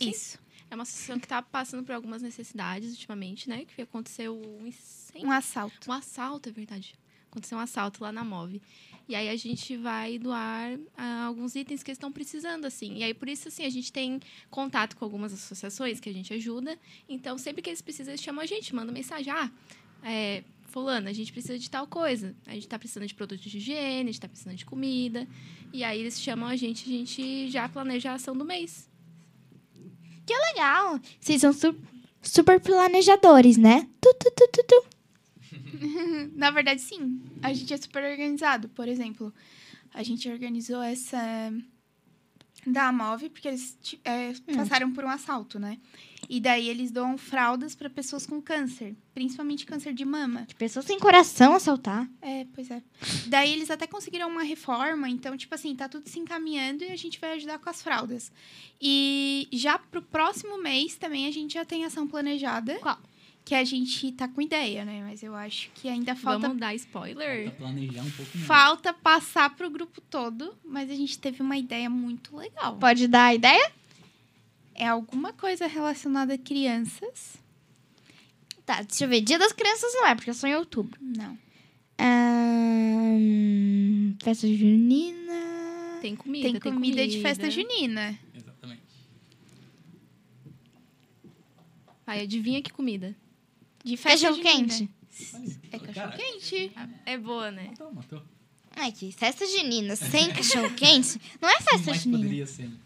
[0.00, 0.36] Isso.
[0.68, 3.64] É uma associação que está passando por algumas necessidades ultimamente, né?
[3.64, 5.28] Que aconteceu um incêndio.
[5.28, 5.88] Um assalto.
[5.88, 6.96] Um assalto, é verdade.
[7.30, 8.60] Aconteceu um assalto lá na MOV.
[9.08, 12.96] E aí a gente vai doar ah, alguns itens que eles estão precisando, assim.
[12.96, 16.34] E aí, por isso, assim, a gente tem contato com algumas associações que a gente
[16.34, 16.76] ajuda.
[17.08, 19.32] Então, sempre que eles precisam, eles chamam a gente, mandam mensagem.
[19.32, 19.48] Ah,
[20.02, 20.42] é,
[20.78, 22.34] fulano, a gente precisa de tal coisa.
[22.46, 25.26] A gente está precisando de produtos de higiene, a gente está precisando de comida.
[25.72, 28.88] E aí, eles chamam a gente, a gente já planeja a ação do mês.
[30.54, 31.00] Legal.
[31.20, 31.76] Vocês são su-
[32.22, 33.88] super planejadores, né?
[34.00, 34.84] Tu, tu, tu, tu, tu.
[36.36, 37.20] Na verdade, sim.
[37.42, 38.68] A gente é super organizado.
[38.68, 39.32] Por exemplo,
[39.92, 41.52] a gente organizou essa
[42.66, 45.78] da Amov, porque eles é, passaram por um assalto, né?
[46.28, 50.46] E daí eles doam fraldas para pessoas com câncer, principalmente câncer de mama.
[50.58, 52.06] Pessoas sem coração assaltar.
[52.20, 52.82] É, pois é.
[53.28, 56.96] Daí eles até conseguiram uma reforma, então, tipo assim, tá tudo se encaminhando e a
[56.96, 58.30] gente vai ajudar com as fraldas.
[58.80, 62.74] E já pro próximo mês também a gente já tem ação planejada.
[62.78, 62.98] Qual?
[63.42, 65.02] Que a gente tá com ideia, né?
[65.02, 67.44] Mas eu acho que ainda falta Vamos dar spoiler?
[67.44, 68.46] Falta planejar um pouco mais.
[68.46, 72.76] Falta passar pro grupo todo, mas a gente teve uma ideia muito legal.
[72.76, 73.72] Pode dar a ideia?
[74.80, 77.36] É alguma coisa relacionada a crianças?
[78.64, 79.22] Tá, deixa eu ver.
[79.22, 80.96] Dia das Crianças não é, porque é só em outubro.
[81.02, 81.36] Não.
[82.78, 85.98] Ahn, festa junina.
[86.00, 88.16] Tem comida, Tem comida, de festa junina.
[88.34, 88.82] Exatamente.
[92.06, 93.16] Vai, adivinha que comida?
[93.84, 94.68] De festa Cachorro junina.
[94.68, 94.88] quente.
[95.72, 96.72] É cachorro quente.
[97.04, 97.68] É boa, né?
[97.70, 98.22] Matou, matou.
[98.76, 102.18] Ai, que festa junina sem cachorro quente não é festa Mas junina.
[102.22, 102.68] poderia ser.
[102.68, 102.78] né?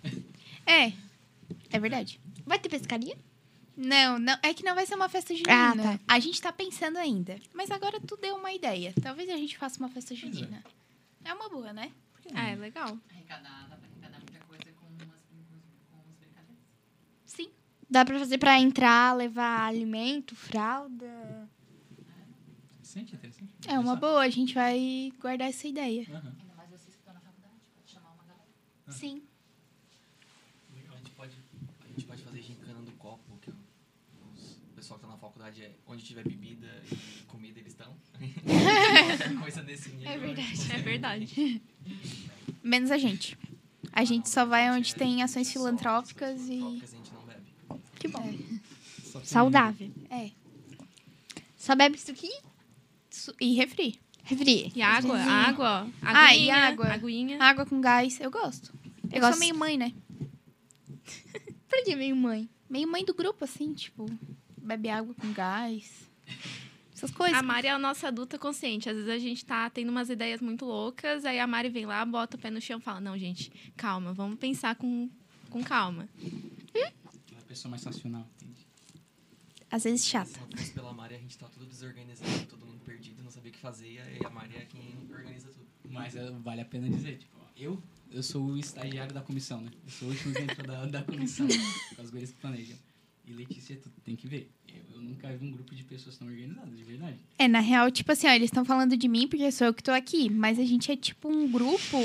[0.64, 0.92] É,
[1.72, 2.20] é verdade.
[2.46, 3.16] Vai ter pescaria?
[3.76, 5.72] Não, não, é que não vai ser uma festa junina.
[5.72, 6.00] Ah, tá.
[6.06, 7.38] A gente tá pensando ainda.
[7.54, 8.92] Mas agora tu deu uma ideia.
[9.02, 10.16] Talvez a gente faça uma festa é.
[10.16, 10.62] junina.
[11.24, 11.90] É uma boa, né?
[12.34, 12.98] Ah, é legal.
[13.10, 15.20] Arrecadar, dá pra arrecadar muita coisa com umas,
[15.90, 16.56] com umas brincadeiras.
[17.24, 17.48] Sim.
[17.88, 21.48] Dá pra fazer pra entrar, levar alimento, fralda.
[22.74, 23.52] Interessante, interessante.
[23.66, 26.02] É uma boa, a gente vai guardar essa ideia.
[26.06, 28.48] Ainda mais vocês que estão na faculdade, pode chamar uma galera.
[28.90, 29.22] Sim.
[30.92, 31.32] A gente pode,
[31.84, 33.54] a gente pode fazer gincana do copo, que o
[34.34, 37.92] os- o pessoal que tá na faculdade é onde tiver bebida e comida eles estão.
[38.12, 40.10] Qualquer coisa desse nível.
[40.12, 41.62] É verdade, é verdade.
[42.62, 43.36] Menos a gente.
[43.92, 46.58] A gente só vai onde tem ações filantrópicas e.
[46.58, 47.82] Filantrópicas a gente não bebe.
[47.98, 48.22] Que bom.
[48.22, 48.60] Tem-
[49.24, 49.90] Saudável.
[50.08, 50.30] É.
[51.56, 52.30] Só bebe isso aqui?
[53.40, 54.00] E refri.
[54.24, 54.72] Refri.
[54.74, 55.90] E água, água, ó.
[56.00, 56.86] Ah, e Aguinha, água.
[56.86, 57.42] Aguinha.
[57.42, 58.72] Água com gás, eu gosto.
[59.12, 59.32] Eu, gosto.
[59.32, 59.92] sou meio mãe, né?
[61.68, 62.48] Por que meio mãe?
[62.70, 64.06] Meio mãe do grupo, assim, tipo,
[64.62, 66.10] bebe água com gás.
[66.94, 67.36] Essas coisas.
[67.38, 68.88] A Mari é a nossa adulta consciente.
[68.88, 72.04] Às vezes a gente tá tendo umas ideias muito loucas, aí a Mari vem lá,
[72.04, 75.10] bota o pé no chão e fala: Não, gente, calma, vamos pensar com,
[75.50, 76.08] com calma.
[76.74, 78.66] Aquela pessoa mais racional, entende?
[79.70, 80.38] Às vezes Se chata.
[80.38, 83.54] não fosse pela Mari, a gente tá tudo desorganizado, todo mundo perdido, não sabia o
[83.54, 85.66] que fazer, e aí a Mari é quem organiza tudo.
[85.90, 89.70] Mas é, vale a pena dizer, tipo, eu, eu sou o estagiário da comissão, né?
[89.84, 91.46] Eu sou o último dentro da, da comissão,
[91.96, 92.76] com as gurias que planejam.
[93.32, 94.50] E Letícia, tu tem que ver.
[94.68, 97.16] Eu, eu nunca vi um grupo de pessoas tão organizadas, de verdade.
[97.38, 99.82] É, na real, tipo assim, ó, eles estão falando de mim porque sou eu que
[99.82, 100.28] tô aqui.
[100.30, 101.96] Mas a gente é tipo um grupo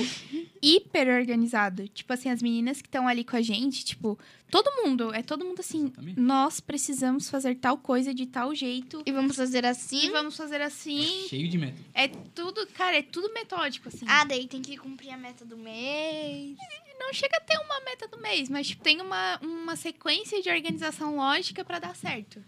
[0.61, 1.87] hiper organizado.
[1.89, 4.17] Tipo assim, as meninas que estão ali com a gente, tipo,
[4.49, 6.19] todo mundo, é todo mundo assim, Exatamente.
[6.19, 9.01] nós precisamos fazer tal coisa de tal jeito.
[9.05, 10.09] E vamos fazer E assim.
[10.11, 11.25] vamos fazer assim.
[11.27, 11.83] Cheio de método.
[11.93, 14.05] É tudo, cara, é tudo metódico, assim.
[14.07, 16.55] Ah, daí tem que cumprir a meta do mês.
[16.99, 20.49] não chega a ter uma meta do mês, mas tipo, tem uma, uma sequência de
[20.49, 22.43] organização lógica pra dar certo.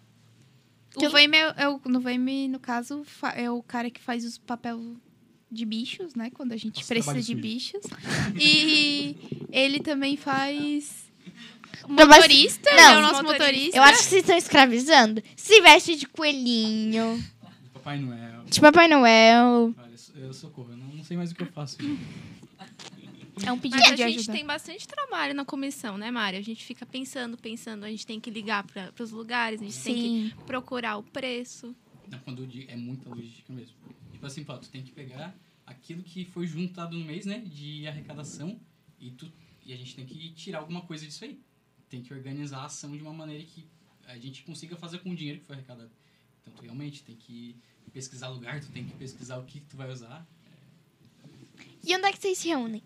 [0.96, 2.00] O Que- Vaime, é, é no
[2.50, 4.96] no caso, é o cara que faz os papel
[5.52, 6.30] de bichos, né?
[6.32, 7.38] Quando a gente Nossa, precisa de sujo.
[7.38, 7.82] bichos.
[8.40, 9.16] E
[9.52, 11.09] ele também faz
[11.90, 13.44] motorista, Não, ele é o nosso motorista.
[13.46, 13.78] motorista.
[13.78, 15.24] Eu acho que vocês estão escravizando.
[15.36, 18.44] Se veste de coelhinho, De Papai Noel.
[18.46, 19.74] de Papai Noel.
[19.78, 21.78] Olha, eu sou- eu socorro, eu não, não sei mais o que eu faço.
[23.46, 24.34] É um pedido Mas a de gente ajuda.
[24.34, 26.36] tem bastante trabalho na comissão, né, Mari?
[26.36, 29.80] A gente fica pensando, pensando, a gente tem que ligar para os lugares, a gente
[29.82, 30.34] tem Sim.
[30.38, 31.74] que procurar o preço.
[32.12, 33.76] Não, quando eu digo, é muita logística mesmo.
[34.12, 35.34] Tipo assim, pô, tu tem que pegar
[35.66, 38.60] aquilo que foi juntado no mês, né, de arrecadação,
[39.00, 39.32] e, tu,
[39.66, 41.40] e a gente tem que tirar alguma coisa disso aí.
[41.90, 43.68] Tem que organizar a ação de uma maneira que
[44.06, 45.92] a gente consiga fazer com o dinheiro que foi arrecadado.
[46.42, 47.56] Então, tu realmente tem que
[47.92, 50.28] pesquisar lugar, tu tem que pesquisar o que tu vai usar.
[51.84, 52.84] E onde é que vocês se reúnem?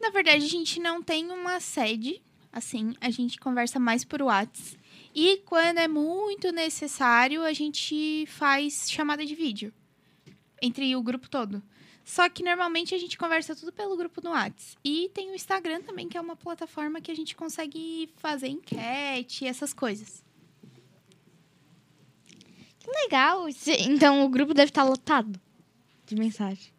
[0.00, 4.78] Na verdade, a gente não tem uma sede, assim, a gente conversa mais por Whats.
[5.14, 9.72] E quando é muito necessário, a gente faz chamada de vídeo
[10.62, 11.62] entre o grupo todo.
[12.04, 14.76] Só que normalmente a gente conversa tudo pelo grupo no Whats.
[14.84, 19.44] E tem o Instagram também, que é uma plataforma que a gente consegue fazer enquete
[19.44, 20.24] e essas coisas.
[22.78, 23.46] Que legal.
[23.88, 25.40] Então o grupo deve estar lotado
[26.06, 26.72] de mensagem.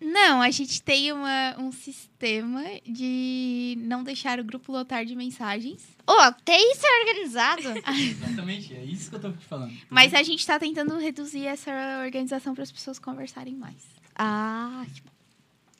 [0.00, 5.82] Não, a gente tem uma, um sistema de não deixar o grupo lotar de mensagens.
[6.06, 7.68] Ô, até isso é organizado.
[7.98, 9.76] Exatamente, é isso que eu tô te falando.
[9.90, 11.72] Mas a gente tá tentando reduzir essa
[12.04, 13.97] organização para as pessoas conversarem mais.
[14.18, 14.84] Ah,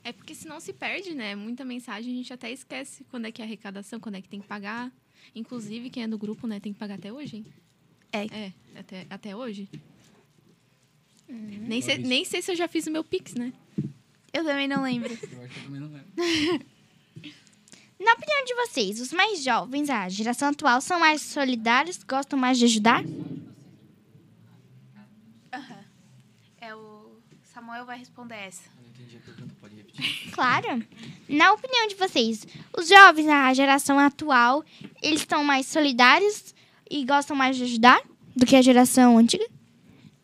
[0.04, 1.34] É porque senão se perde, né?
[1.34, 4.40] Muita mensagem, a gente até esquece quando é que é arrecadação, quando é que tem
[4.40, 4.90] que pagar.
[5.34, 7.46] Inclusive, quem é do grupo, né, tem que pagar até hoje, hein?
[8.12, 8.24] É.
[8.26, 9.68] É, até, até hoje.
[11.28, 13.52] Nem, sei, nem sei se eu já fiz o meu Pix, né?
[14.32, 15.12] Eu também não lembro.
[15.30, 16.08] Eu acho que eu também não lembro.
[18.00, 22.58] na opinião de vocês, os mais jovens, a geração atual, são mais solidários, gostam mais
[22.58, 23.04] de ajudar?
[26.60, 27.18] É o
[27.68, 28.62] Samuel vai responder essa.
[28.78, 30.32] Eu não entendi a pergunta, pode repetir.
[30.32, 30.82] Claro.
[31.28, 32.46] Na opinião de vocês,
[32.78, 34.64] os jovens, a geração atual,
[35.02, 36.54] eles estão mais solidários
[36.90, 38.00] e gostam mais de ajudar
[38.34, 39.46] do que a geração antiga?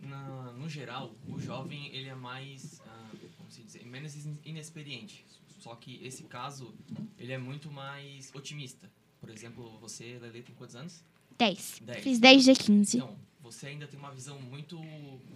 [0.01, 5.27] Na, no geral, o jovem ele é mais, ah, como se dizer, menos in- inexperiente.
[5.61, 6.75] Só que esse caso,
[7.19, 8.91] ele é muito mais otimista.
[9.21, 11.05] Por exemplo, você, Lele, tem quantos anos?
[11.37, 11.81] 10.
[11.83, 12.03] Dez.
[12.03, 12.97] Fiz 10 dia 15.
[12.97, 14.81] Então, você ainda tem uma visão muito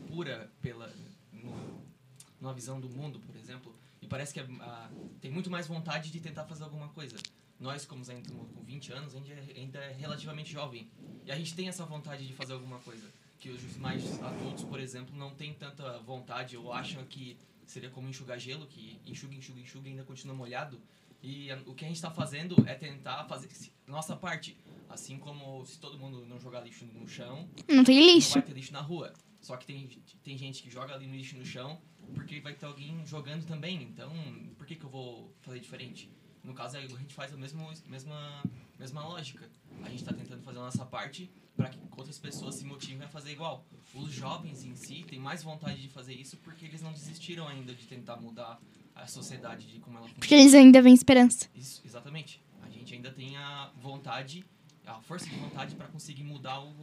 [0.07, 0.91] pura pela
[1.33, 1.83] no,
[2.41, 6.21] numa visão do mundo, por exemplo, e parece que ah, tem muito mais vontade de
[6.21, 7.17] tentar fazer alguma coisa.
[7.59, 10.89] Nós, como ainda com 20 anos, ainda é, ainda é relativamente jovem.
[11.27, 13.07] E a gente tem essa vontade de fazer alguma coisa.
[13.41, 18.09] que os mais adultos, por exemplo, não têm tanta vontade ou acham que seria como
[18.09, 20.81] enxugar gelo, que enxuga, enxuga, enxuga e ainda continua molhado.
[21.23, 23.49] E a- o que a gente está fazendo é tentar fazer
[23.87, 24.57] nossa parte.
[24.89, 28.33] Assim como se todo mundo não jogar lixo no chão, Não tem não lixo.
[28.33, 29.13] vai ter lixo na rua.
[29.41, 29.89] Só que tem,
[30.25, 31.81] tem gente que joga ali no lixo no chão
[32.15, 33.83] porque vai ter alguém jogando também.
[33.83, 34.13] Então,
[34.57, 36.11] por que, que eu vou fazer diferente?
[36.43, 38.43] No caso, a gente faz a mesma, mesma,
[38.79, 39.49] mesma lógica.
[39.83, 43.09] A gente está tentando fazer a nossa parte para que outras pessoas se motivem a
[43.09, 43.67] fazer igual.
[43.95, 47.75] Os jovens em si têm mais vontade de fazer isso porque eles não desistiram ainda
[47.75, 48.61] de tentar mudar
[48.95, 50.21] a sociedade de como ela funciona.
[50.21, 51.49] Porque eles ainda veem esperança.
[51.55, 52.43] Isso, exatamente.
[52.63, 54.45] A gente ainda tem a vontade,
[54.87, 56.75] a força de vontade para conseguir mudar o,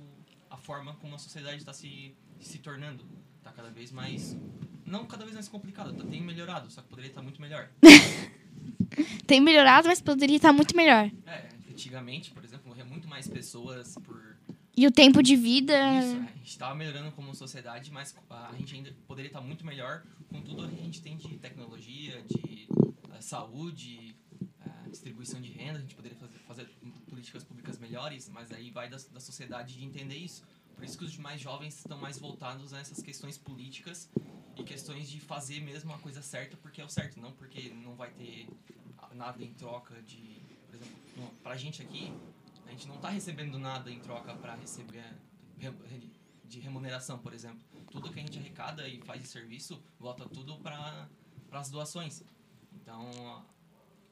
[0.50, 3.06] a forma como a sociedade está se, se tornando.
[3.38, 4.38] Está cada vez mais.
[4.86, 7.70] Não cada vez mais complicada, tá, tem melhorado, só que poderia estar muito melhor.
[9.28, 11.12] Tem melhorado, mas poderia estar muito melhor.
[11.26, 14.38] É, antigamente, por exemplo, morria muito mais pessoas por.
[14.78, 15.74] E o tempo de vida.
[16.00, 20.04] Isso, a gente estava melhorando como sociedade, mas a gente ainda poderia estar muito melhor
[20.30, 22.68] com tudo que a gente tem de tecnologia, de
[23.14, 24.16] eh, saúde,
[24.62, 25.80] eh, distribuição de renda.
[25.80, 26.70] A gente poderia fazer, fazer
[27.10, 30.44] políticas públicas melhores, mas aí vai da, da sociedade de entender isso.
[30.76, 34.10] Por isso que os mais jovens estão mais voltados a essas questões políticas
[34.58, 37.96] e questões de fazer mesmo a coisa certa porque é o certo, não porque não
[37.96, 38.48] vai ter
[39.14, 40.42] nada em troca de.
[40.68, 42.14] Por exemplo, no- pra gente aqui,
[42.66, 45.04] a gente não tá recebendo nada em troca para receber
[45.58, 46.10] re- re-
[46.44, 47.60] de remuneração, por exemplo.
[47.90, 51.08] Tudo que a gente arrecada e faz de serviço, volta tudo para
[51.52, 52.24] as doações.
[52.74, 53.46] Então,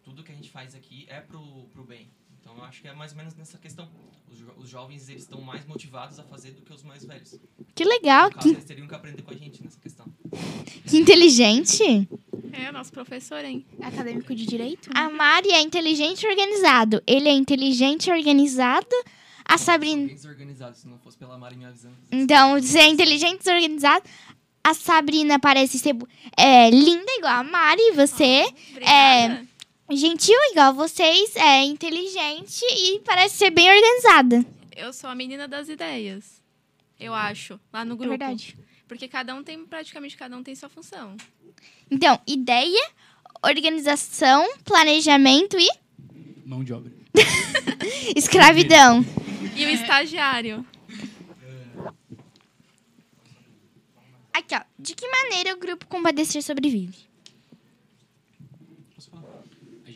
[0.03, 2.09] tudo que a gente faz aqui é pro, pro bem.
[2.43, 3.89] Então, eu acho que é mais ou menos nessa questão.
[4.29, 7.39] Os, jo- os jovens, eles estão mais motivados a fazer do que os mais velhos.
[7.73, 10.05] Que legal, caso, que, eles teriam que aprender com a gente nessa questão.
[10.85, 12.07] que inteligente.
[12.51, 13.65] É, nosso professor, hein?
[13.81, 14.89] Acadêmico de direito?
[14.93, 17.01] A Mari é inteligente e organizado.
[17.07, 18.87] Ele é inteligente e organizado.
[19.45, 20.07] A Sabrina.
[20.07, 21.95] Desorganizado, se não fosse pela Mari me avisando.
[22.11, 24.03] Então, você é inteligente e desorganizado.
[24.63, 25.95] A Sabrina parece ser
[26.37, 27.91] é, linda igual a Mari.
[27.95, 29.47] Você Obrigada.
[29.91, 31.35] Gentil igual vocês.
[31.35, 34.45] É inteligente e parece ser bem organizada.
[34.75, 36.41] Eu sou a menina das ideias.
[36.99, 38.09] Eu acho, lá no É grupo.
[38.09, 38.55] verdade.
[38.87, 41.15] Porque cada um tem, praticamente cada um tem sua função.
[41.89, 42.89] Então, ideia,
[43.43, 45.67] organização, planejamento e
[46.45, 46.91] Mão de obra.
[48.15, 49.03] escravidão.
[49.55, 50.65] E o estagiário?
[54.33, 54.61] Aqui, ó.
[54.77, 56.97] De que maneira o grupo Compadecer sobrevive?
[58.95, 59.23] Posso falar?
[59.85, 59.89] A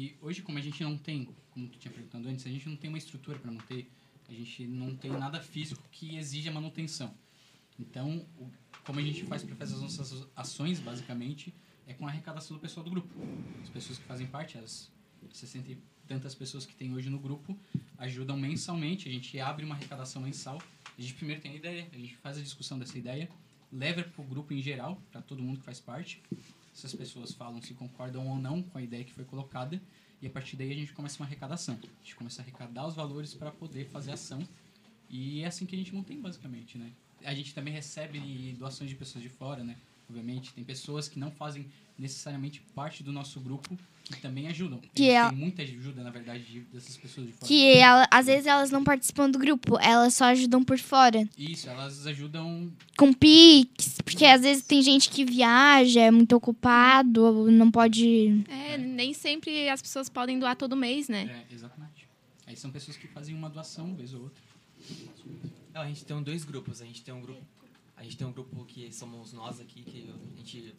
[0.00, 2.76] gente, hoje, como a gente não tem, como tu tinha perguntado antes, a gente não
[2.76, 3.90] tem uma estrutura para manter,
[4.28, 7.14] a gente não tem nada físico que exija manutenção.
[7.78, 8.50] Então, o-
[8.84, 11.54] como a gente faz para fazer as nossas ações, basicamente,
[11.86, 13.08] é com a arrecadação do pessoal do grupo.
[13.62, 14.90] As pessoas que fazem parte, as
[15.32, 17.58] 60 e tantas pessoas que tem hoje no grupo,
[17.98, 19.08] ajudam mensalmente.
[19.08, 20.60] A gente abre uma arrecadação mensal.
[20.96, 23.28] A gente primeiro tem a ideia, a gente faz a discussão dessa ideia,
[23.72, 26.20] leva para o grupo em geral, para todo mundo que faz parte.
[26.74, 29.80] Essas pessoas falam se concordam ou não com a ideia que foi colocada.
[30.22, 31.78] E a partir daí a gente começa uma arrecadação.
[31.82, 34.46] A gente começa a arrecadar os valores para poder fazer ação.
[35.08, 36.92] E é assim que a gente mantém, basicamente, né?
[37.24, 39.76] A gente também recebe doações de pessoas de fora, né?
[40.08, 41.66] Obviamente, tem pessoas que não fazem
[42.00, 44.80] necessariamente parte do nosso grupo que também ajudam.
[44.92, 47.46] Que é- Tem muita ajuda, na verdade, de- dessas pessoas de fora.
[47.46, 51.28] Que ela- às vezes elas não participam do grupo, elas só ajudam por fora.
[51.38, 57.50] Isso, elas ajudam Com Pix, porque às vezes tem gente que viaja, é muito ocupado,
[57.52, 58.44] não pode.
[58.48, 61.44] É, nem sempre as pessoas podem doar todo mês, né?
[61.48, 62.08] É, exatamente.
[62.46, 64.42] Aí são pessoas que fazem uma doação, uma vez ou outra.
[65.72, 66.82] Não, a gente tem dois grupos.
[66.82, 67.40] A gente tem um grupo,
[67.96, 70.74] a gente tem um grupo que somos nós aqui que a gente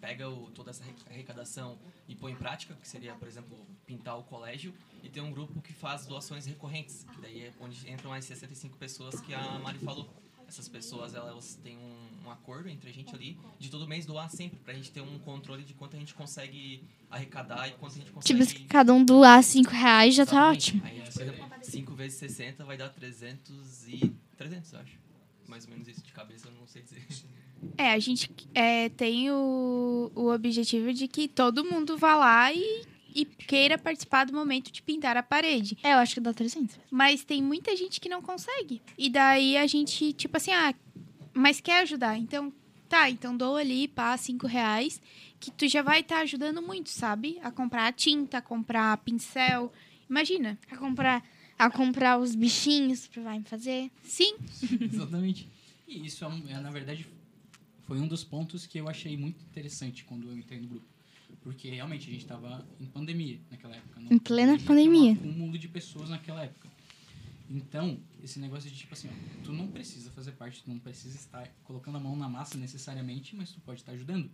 [0.00, 1.78] pega o, toda essa arre- arrecadação
[2.08, 5.60] e põe em prática, que seria, por exemplo, pintar o colégio, e tem um grupo
[5.60, 9.78] que faz doações recorrentes, que daí é onde entram as 65 pessoas que a Mari
[9.78, 10.08] falou.
[10.46, 14.30] Essas pessoas, elas têm um, um acordo entre a gente ali de todo mês doar
[14.30, 17.98] sempre, pra gente ter um controle de quanto a gente consegue arrecadar e quanto a
[17.98, 18.46] gente consegue...
[18.46, 20.70] Tipo, se cada um doar 5 reais já tá Exatamente.
[20.70, 20.86] ótimo.
[20.86, 24.16] Aí, por exemplo, 5 vezes 60 vai dar 300 e...
[24.38, 24.98] 300, eu acho.
[25.46, 27.06] Mais ou menos isso de cabeça, eu não sei dizer.
[27.76, 32.84] É, a gente é, tem o, o objetivo de que todo mundo vá lá e,
[33.14, 35.78] e queira participar do momento de pintar a parede.
[35.82, 36.78] É, eu acho que dá 300.
[36.90, 38.82] Mas tem muita gente que não consegue.
[38.96, 40.74] E daí a gente, tipo assim, ah,
[41.32, 42.18] mas quer ajudar.
[42.18, 42.52] Então,
[42.88, 45.00] tá, então doa ali, pá, cinco reais,
[45.38, 47.38] que tu já vai estar ajudando muito, sabe?
[47.42, 49.72] A comprar tinta, a comprar pincel.
[50.10, 50.58] Imagina.
[50.70, 51.24] A comprar,
[51.58, 53.90] a comprar os bichinhos pra vai fazer.
[54.02, 54.34] Sim,
[54.80, 55.48] Exatamente.
[55.86, 57.06] E isso, é, é, na verdade,
[57.88, 60.86] foi um dos pontos que eu achei muito interessante quando eu entrei no grupo.
[61.40, 63.98] Porque realmente a gente estava em pandemia naquela época.
[63.98, 65.12] não Em plena pandemia.
[65.12, 66.68] Um acúmulo de pessoas naquela época.
[67.48, 71.16] Então, esse negócio de tipo assim, ó, tu não precisa fazer parte, tu não precisa
[71.16, 74.30] estar colocando a mão na massa necessariamente, mas tu pode estar ajudando.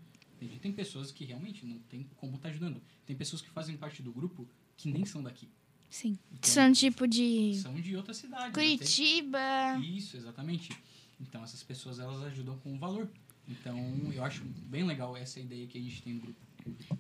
[0.61, 2.83] Tem pessoas que realmente não tem como estar ajudando.
[3.07, 5.49] Tem pessoas que fazem parte do grupo que nem são daqui.
[5.89, 6.19] Sim.
[6.33, 8.53] Então, São tipo de são de outra cidade.
[8.53, 9.79] Curitiba.
[9.81, 10.71] Isso, exatamente.
[11.21, 13.09] Então, essas pessoas, elas ajudam com valor.
[13.49, 13.79] Então,
[14.15, 16.41] eu acho bem legal essa ideia que a gente tem no grupo.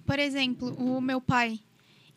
[0.04, 1.58] Por exemplo, o meu pai,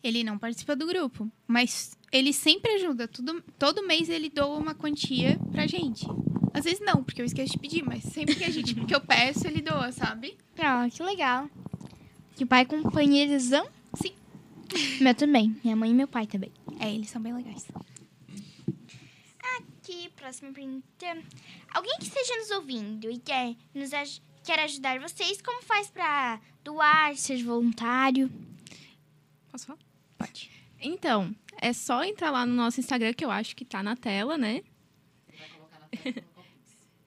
[0.02, 3.08] ele não participa do grupo, mas ele sempre ajuda.
[3.08, 6.06] Tudo, todo mês ele doa uma quantia pra gente.
[6.52, 9.00] Às vezes não, porque eu esqueço de pedir, mas sempre que a gente, que eu
[9.00, 10.36] peço, ele doa, sabe?
[10.58, 11.48] Ah, que legal.
[12.36, 13.66] Que pai companheirizão?
[13.94, 14.12] Sim.
[15.00, 15.56] Meu também.
[15.64, 16.52] Minha mãe e meu pai também.
[16.78, 17.66] É, eles são bem legais.
[20.18, 21.06] Próxima pergunta.
[21.72, 26.40] Alguém que esteja nos ouvindo e quer, nos aj- quer ajudar vocês, como faz pra
[26.64, 28.30] doar, ser voluntário?
[29.50, 29.78] Posso falar?
[30.18, 30.50] Pode.
[30.80, 34.36] Então, é só entrar lá no nosso Instagram, que eu acho que tá na tela,
[34.36, 34.62] né?
[35.28, 36.24] Vai colocar na tela.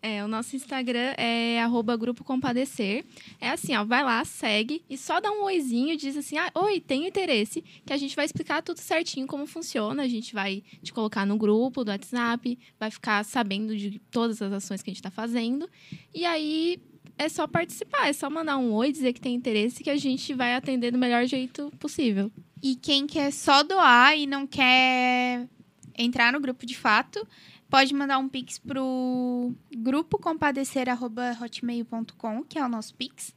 [0.03, 3.05] É, o nosso Instagram é arroba Grupo Compadecer.
[3.39, 6.79] É assim, ó, vai lá, segue e só dá um oizinho diz assim, ah, oi,
[6.79, 10.01] tenho interesse, que a gente vai explicar tudo certinho como funciona.
[10.01, 14.51] A gente vai te colocar no grupo do WhatsApp, vai ficar sabendo de todas as
[14.51, 15.69] ações que a gente tá fazendo.
[16.13, 16.79] E aí
[17.15, 20.33] é só participar, é só mandar um oi, dizer que tem interesse, que a gente
[20.33, 22.31] vai atender do melhor jeito possível.
[22.63, 25.47] E quem quer só doar e não quer
[25.95, 27.27] entrar no grupo de fato,
[27.71, 33.33] pode mandar um pix pro grupo compadecer@hotmail.com, que é o nosso pix.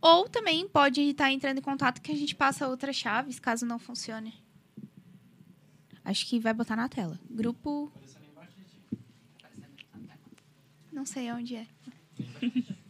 [0.00, 3.78] Ou também pode estar entrando em contato que a gente passa outras chaves, caso não
[3.78, 4.34] funcione.
[6.04, 7.18] Acho que vai botar na tela.
[7.30, 7.90] Grupo,
[10.92, 11.66] não sei onde é.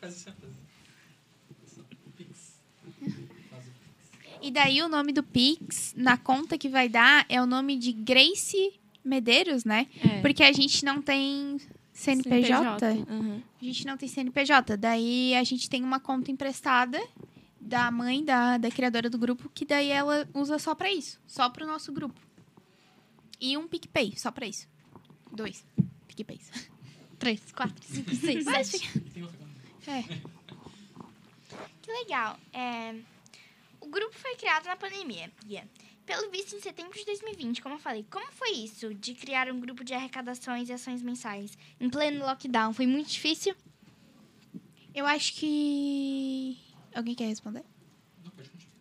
[4.45, 7.93] E daí o nome do Pix, na conta que vai dar, é o nome de
[7.93, 8.73] Grace
[9.05, 9.89] Medeiros, né?
[10.05, 10.21] É.
[10.21, 11.59] Porque a gente não tem
[11.93, 12.87] CNPJ.
[13.09, 13.43] Uhum.
[13.61, 14.77] A gente não tem CNPJ.
[14.77, 17.01] Daí a gente tem uma conta emprestada
[17.61, 21.21] da mãe da, da criadora do grupo, que daí ela usa só pra isso.
[21.27, 22.21] Só pro nosso grupo.
[23.41, 24.69] E um PicPay, só pra isso.
[25.33, 25.65] Dois
[26.09, 26.51] PicPays.
[27.19, 29.01] Três, quatro, cinco, seis, sete.
[29.11, 29.53] Tem outra coisa.
[29.99, 30.03] É.
[31.81, 32.39] Que legal.
[32.53, 32.95] É,
[33.81, 35.31] O grupo foi criado na pandemia.
[35.49, 35.69] Yeah.
[36.05, 38.05] Pelo visto, em setembro de 2020, como eu falei.
[38.11, 42.73] Como foi isso de criar um grupo de arrecadações e ações mensais em pleno lockdown?
[42.73, 43.55] Foi muito difícil?
[44.95, 46.59] Eu acho que.
[46.95, 47.65] Alguém quer responder?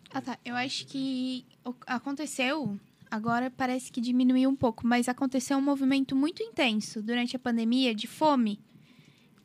[0.10, 0.38] Ah, tá.
[0.44, 1.46] Eu acho que
[1.86, 2.78] aconteceu.
[3.10, 7.94] Agora parece que diminuiu um pouco, mas aconteceu um movimento muito intenso durante a pandemia
[7.94, 8.60] de fome.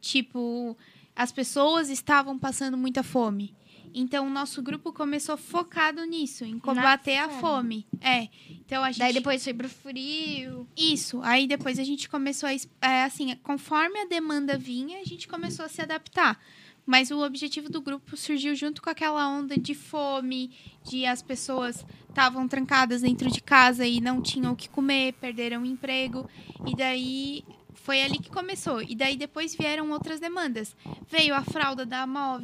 [0.01, 0.77] Tipo,
[1.15, 3.55] as pessoas estavam passando muita fome.
[3.99, 7.87] Então, o nosso grupo começou focado nisso, em combater a fome.
[7.99, 8.29] É.
[8.51, 8.99] Então, a gente...
[8.99, 10.69] Daí depois foi pro frio.
[10.77, 11.19] Isso.
[11.23, 12.53] Aí depois a gente começou a.
[12.87, 16.39] É, assim, conforme a demanda vinha, a gente começou a se adaptar.
[16.85, 20.51] Mas o objetivo do grupo surgiu junto com aquela onda de fome,
[20.85, 25.63] de as pessoas estavam trancadas dentro de casa e não tinham o que comer, perderam
[25.63, 26.29] o emprego.
[26.67, 27.43] E daí
[27.87, 28.83] foi ali que começou.
[28.83, 30.75] E daí depois vieram outras demandas.
[31.09, 32.43] Veio a fralda da Amov,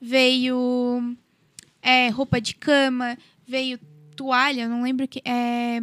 [0.00, 1.16] veio
[1.80, 3.16] é, roupa de cama,
[3.46, 3.78] veio
[4.16, 5.22] toalha, não lembro que.
[5.24, 5.80] É,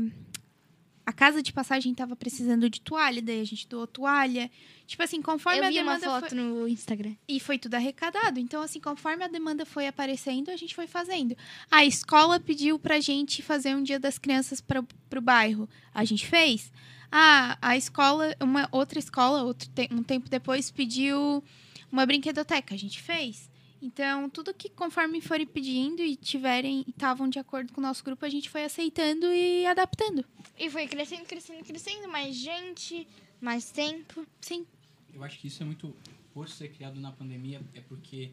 [1.06, 4.52] a casa de passagem estava precisando de toalha, daí a gente doou toalha.
[4.90, 6.38] Tipo assim, conforme eu a vi uma demanda foto foi...
[6.40, 7.16] no Instagram.
[7.28, 8.40] E foi tudo arrecadado.
[8.40, 11.38] Então, assim, conforme a demanda foi aparecendo, a gente foi fazendo.
[11.70, 15.70] A escola pediu pra gente fazer um dia das crianças para pro bairro.
[15.94, 16.72] A gente fez.
[17.12, 21.44] Ah, a escola, uma outra escola, outro te- um tempo depois, pediu
[21.92, 22.74] uma brinquedoteca.
[22.74, 23.48] A gente fez.
[23.80, 28.04] Então, tudo que conforme forem pedindo e tiverem e estavam de acordo com o nosso
[28.04, 30.26] grupo, a gente foi aceitando e adaptando.
[30.58, 32.08] E foi crescendo, crescendo, crescendo.
[32.10, 33.08] Mais gente,
[33.40, 34.26] mais tempo.
[34.42, 34.66] Sim.
[35.14, 35.94] Eu acho que isso é muito.
[36.34, 38.32] Por ser criado na pandemia, é porque.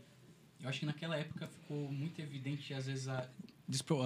[0.63, 3.29] Eu acho que naquela época ficou muito evidente, às vezes, a,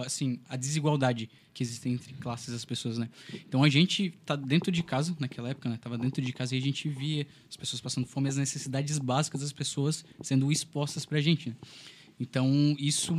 [0.04, 3.08] assim, a desigualdade que existe entre classes das pessoas, né?
[3.48, 5.78] Então a gente tá dentro de casa, naquela época, né?
[5.80, 9.42] Tava dentro de casa e a gente via as pessoas passando fome, as necessidades básicas
[9.42, 11.56] das pessoas sendo expostas pra gente, né?
[12.18, 13.14] Então isso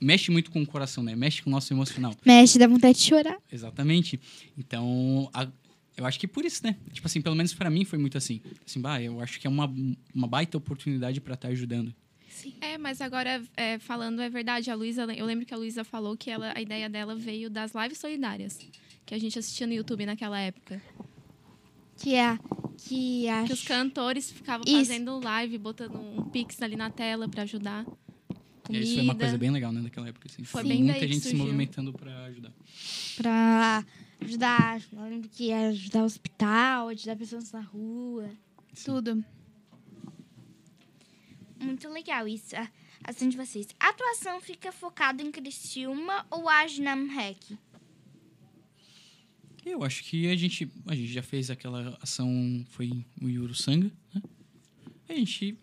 [0.00, 1.16] mexe muito com o coração, né?
[1.16, 2.14] Mexe com o nosso emocional.
[2.26, 3.38] Mexe, dá vontade de chorar.
[3.50, 4.20] Exatamente.
[4.56, 5.48] Então, a-
[5.98, 6.76] eu acho que por isso, né?
[6.92, 8.40] Tipo assim, pelo menos pra mim foi muito assim.
[8.66, 9.70] Assim, bah, eu acho que é uma,
[10.14, 11.94] uma baita oportunidade pra estar ajudando.
[12.60, 16.16] É, mas agora, é, falando é verdade, a Luísa, eu lembro que a Luísa falou
[16.16, 18.58] que ela, a ideia dela veio das lives solidárias,
[19.04, 20.80] que a gente assistia no YouTube naquela época.
[21.96, 22.38] Que é.
[22.78, 23.52] Que Que acho.
[23.54, 24.76] os cantores ficavam Isso.
[24.76, 27.84] fazendo live, botando um pix ali na tela pra ajudar.
[28.62, 28.84] comida.
[28.84, 30.28] Isso foi uma coisa bem legal, né, naquela época.
[30.30, 30.44] Assim.
[30.44, 31.38] Foi Ficou bem muita que gente se surgiu.
[31.44, 32.52] movimentando pra ajudar.
[33.16, 33.84] Pra
[34.20, 38.30] ajudar, eu lembro que ia ajudar o hospital, ajudar pessoas na rua.
[38.84, 39.24] Tudo.
[41.60, 42.70] Muito legal isso, a
[43.04, 43.66] ação de vocês.
[43.80, 47.58] A atuação fica focada em Criciúma ou age na REC?
[49.64, 53.90] Eu acho que a gente, a gente já fez aquela ação, foi o Yuru Sanga,
[54.14, 54.22] né?
[55.08, 55.58] A gente,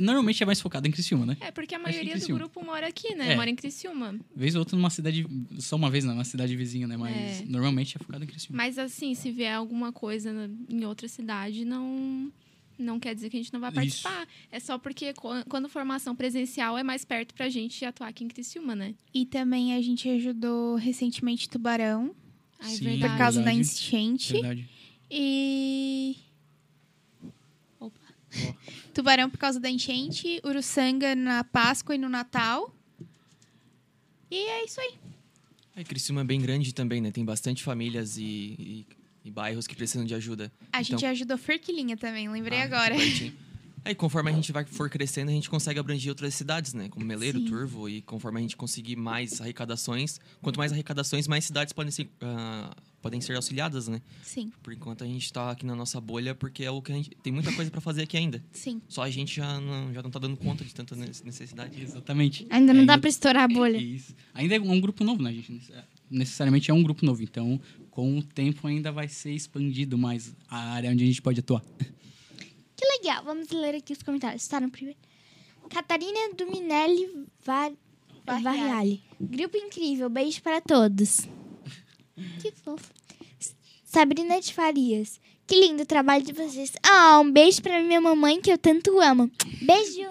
[0.00, 1.36] normalmente é mais focado em Criciúma, né?
[1.40, 3.32] É, porque a maioria do grupo mora aqui, né?
[3.32, 3.36] É.
[3.36, 4.18] Mora em Criciúma.
[4.34, 5.26] Vez ou outra numa cidade,
[5.58, 6.96] só uma vez numa cidade vizinha, né?
[6.96, 7.44] Mas É.
[7.46, 8.56] normalmente é focado em Criciúma.
[8.56, 10.32] Mas assim, se vier alguma coisa
[10.68, 12.30] em outra cidade, não
[12.78, 13.76] não quer dizer que a gente não vai Isso.
[14.02, 14.26] participar.
[14.50, 18.28] É só porque quan- quando formação presencial é mais perto pra gente atuar aqui em
[18.28, 18.94] Criciúma, né?
[19.14, 22.12] E também a gente ajudou recentemente Tubarão,
[22.58, 23.12] Ah, é Sim, verdade.
[23.12, 23.68] por causa da verdade.
[23.68, 24.32] enchente.
[24.32, 24.68] Verdade.
[25.10, 26.16] E.
[28.94, 32.74] Tubarão por causa da enchente, Uruçanga na Páscoa e no Natal.
[34.30, 34.94] E é isso aí.
[35.76, 37.10] A Criciúma é bem grande também, né?
[37.10, 38.86] Tem bastante famílias e, e-
[39.24, 40.52] e bairros que precisam de ajuda.
[40.72, 42.94] A Então- gente ajudou Ferquilinha também, lembrei Ah, agora.
[43.84, 46.88] Aí, conforme a gente vai for crescendo, a gente consegue abranger outras cidades, né?
[46.88, 47.46] Como Meleiro, Sim.
[47.46, 47.88] Turvo.
[47.88, 52.76] E conforme a gente conseguir mais arrecadações, quanto mais arrecadações, mais cidades podem ser, ah,
[53.02, 54.00] podem ser auxiliadas, né?
[54.22, 56.94] Sim, Por enquanto a gente tá aqui na nossa bolha, porque é o que a
[56.94, 57.10] gente.
[57.22, 58.42] Tem muita coisa pra fazer aqui ainda.
[58.52, 58.80] sim.
[58.88, 61.82] Só a gente já não, já não tá dando conta de tanta ne- necessidade.
[61.82, 62.46] Exatamente.
[62.48, 63.76] Ainda não É, dá pra estourar a bolha.
[63.76, 64.14] Isso.
[64.32, 65.70] Ainda é um grupo novo, né, gente?
[66.10, 67.22] Necessariamente é um grupo novo.
[67.22, 71.40] Então, com o tempo, ainda vai ser expandido mais a área onde a gente pode
[71.40, 71.62] atuar.
[72.74, 73.22] Que legal.
[73.24, 74.42] Vamos ler aqui os comentários.
[74.42, 74.98] Está no primeiro.
[75.70, 77.72] Catarina Duminelli Var...
[78.26, 78.42] Varriali.
[78.44, 79.02] Varriali.
[79.20, 80.08] Grupo incrível.
[80.10, 81.28] Beijo para todos.
[82.40, 82.90] Que fofo.
[83.84, 85.20] Sabrina de Farias.
[85.46, 86.72] Que lindo o trabalho de vocês.
[86.82, 89.30] Ah, um beijo para minha mamãe que eu tanto amo.
[89.62, 90.08] Beijo.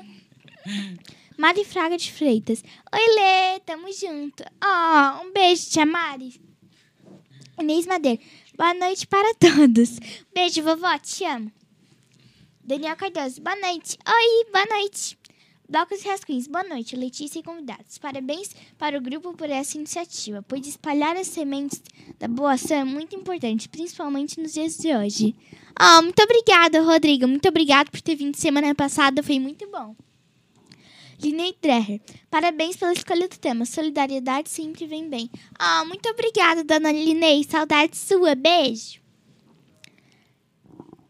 [1.38, 2.64] Mari Fraga de Freitas.
[2.94, 3.60] Oi, Lê.
[3.66, 4.44] Tamo junto.
[4.60, 6.40] Ah, um beijo, tia Mari.
[7.60, 8.22] Inês Madeira.
[8.56, 9.98] Boa noite para todos.
[10.34, 10.98] Beijo, vovó.
[11.00, 11.52] Te amo.
[12.64, 13.98] Daniel Cardoso, boa noite.
[14.08, 15.18] Oi, boa noite.
[15.72, 17.98] Blocos e Rascunhos, boa noite, Letícia e convidados.
[17.98, 21.82] Parabéns para o grupo por essa iniciativa, pois espalhar as sementes
[22.20, 25.34] da boa ação é muito importante, principalmente nos dias de hoje.
[25.74, 27.26] Ah, muito obrigada, Rodrigo.
[27.26, 29.96] Muito obrigada por ter vindo semana passada, foi muito bom.
[31.22, 33.64] Linei Dreher, parabéns pela escolha do tema.
[33.64, 35.32] Solidariedade sempre vem bem.
[35.58, 37.46] Ah, muito obrigada, dona Linei.
[37.46, 38.36] Saudade sua.
[38.36, 39.00] Beijo.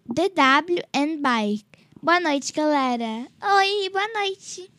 [0.05, 1.70] DW and Bike.
[2.03, 3.27] Boa noite, galera.
[3.59, 4.71] Oi, boa noite.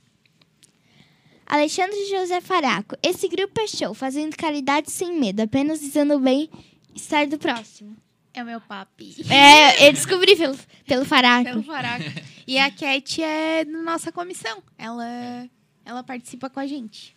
[1.47, 2.97] Alexandre José Faraco.
[3.01, 7.97] Esse grupo é show, fazendo caridade sem medo, apenas visando o bem-estar do próximo.
[8.35, 9.15] É o meu papi.
[9.31, 11.45] É, eu descobri pelo, pelo Faraco.
[11.45, 12.05] Pelo Faraco.
[12.45, 14.61] E a Cat é da nossa comissão.
[14.77, 15.49] Ela,
[15.85, 17.17] ela participa com a gente.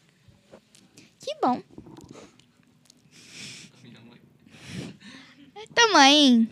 [1.20, 1.64] Que bom.
[5.74, 6.48] Tamanho.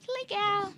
[0.00, 0.74] Que legal.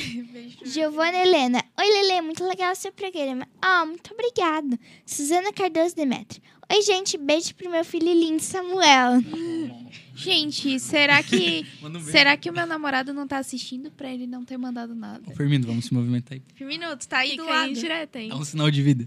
[0.64, 1.64] Giovana Helena.
[1.78, 3.46] Oi, Lele, muito legal o seu programa.
[3.60, 4.78] Ah, muito obrigada.
[5.04, 6.42] Suzana Cardoso Demetrio.
[6.72, 9.22] Oi, gente, beijo pro meu filho lindo Samuel.
[10.16, 14.46] Gente, será que um será que o meu namorado não tá assistindo pra ele não
[14.46, 15.22] ter mandado nada?
[15.30, 16.42] Ô, Firmino, vamos se movimentar aí.
[16.56, 17.72] Por minutos, tá aí Fica do aí lado.
[17.74, 18.28] direto, hein?
[18.30, 19.06] Dá um sinal de vida.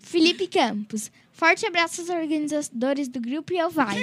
[0.00, 1.12] Felipe Campos.
[1.30, 4.00] Forte abraço aos organizadores do grupo e ao Vale.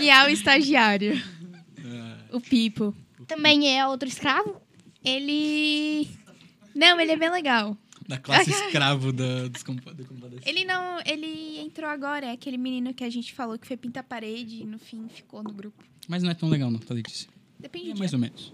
[0.00, 1.22] E ao estagiário,
[2.32, 2.94] o Pipo.
[3.26, 4.60] Também é outro escravo?
[5.04, 6.08] Ele
[6.74, 7.76] Não, ele é bem legal.
[8.06, 10.46] Da classe escravo da, dos compadecente.
[10.46, 14.02] Ele não, ele entrou agora, é aquele menino que a gente falou que foi pintar
[14.02, 15.82] a parede e no fim ficou no grupo.
[16.06, 17.30] Mas não é tão legal, não, tá, Letícia?
[17.58, 18.18] Depende É mais dia.
[18.18, 18.52] ou menos.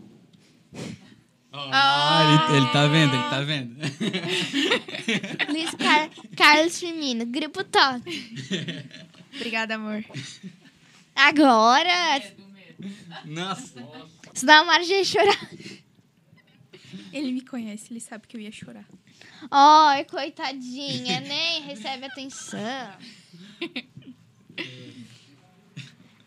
[1.53, 3.75] Ah, ele, ele tá vendo, ele tá vendo.
[5.53, 8.03] Luiz Car- Carlos Firmino, grupo top.
[9.35, 10.05] Obrigada, amor.
[11.17, 12.23] Agora,
[13.25, 13.63] Nossa.
[13.67, 15.51] se dá uma margem de chorar.
[17.13, 18.87] Ele me conhece, ele sabe que eu ia chorar.
[19.51, 22.99] Ai, coitadinha, nem recebe atenção.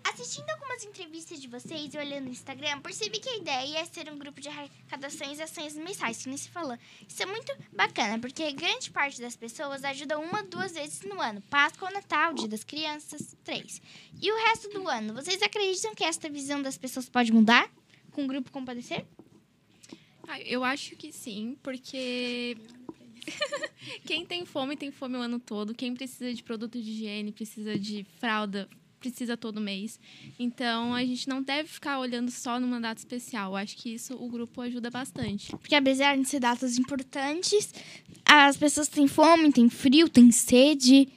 [0.03, 4.11] Assistindo algumas entrevistas de vocês e olhando no Instagram, percebi que a ideia é ser
[4.11, 6.77] um grupo de arrecadações e ações mensais, que nem se falou.
[7.07, 11.41] Isso é muito bacana, porque grande parte das pessoas ajuda uma, duas vezes no ano.
[11.49, 13.81] Páscoa, Natal, Dia das Crianças, três.
[14.21, 17.69] E o resto do ano, vocês acreditam que esta visão das pessoas pode mudar
[18.13, 19.05] com o grupo compadecer?
[20.27, 22.55] Ah, eu acho que sim, porque
[24.05, 25.75] quem tem fome tem fome o ano todo.
[25.75, 29.99] Quem precisa de produto de higiene, precisa de fralda, precisa todo mês.
[30.39, 33.51] Então, a gente não deve ficar olhando só numa data especial.
[33.51, 35.51] Eu acho que isso o grupo ajuda bastante.
[35.57, 37.73] Porque apesar de ser datas importantes,
[38.25, 41.09] as pessoas têm fome, têm frio, têm sede.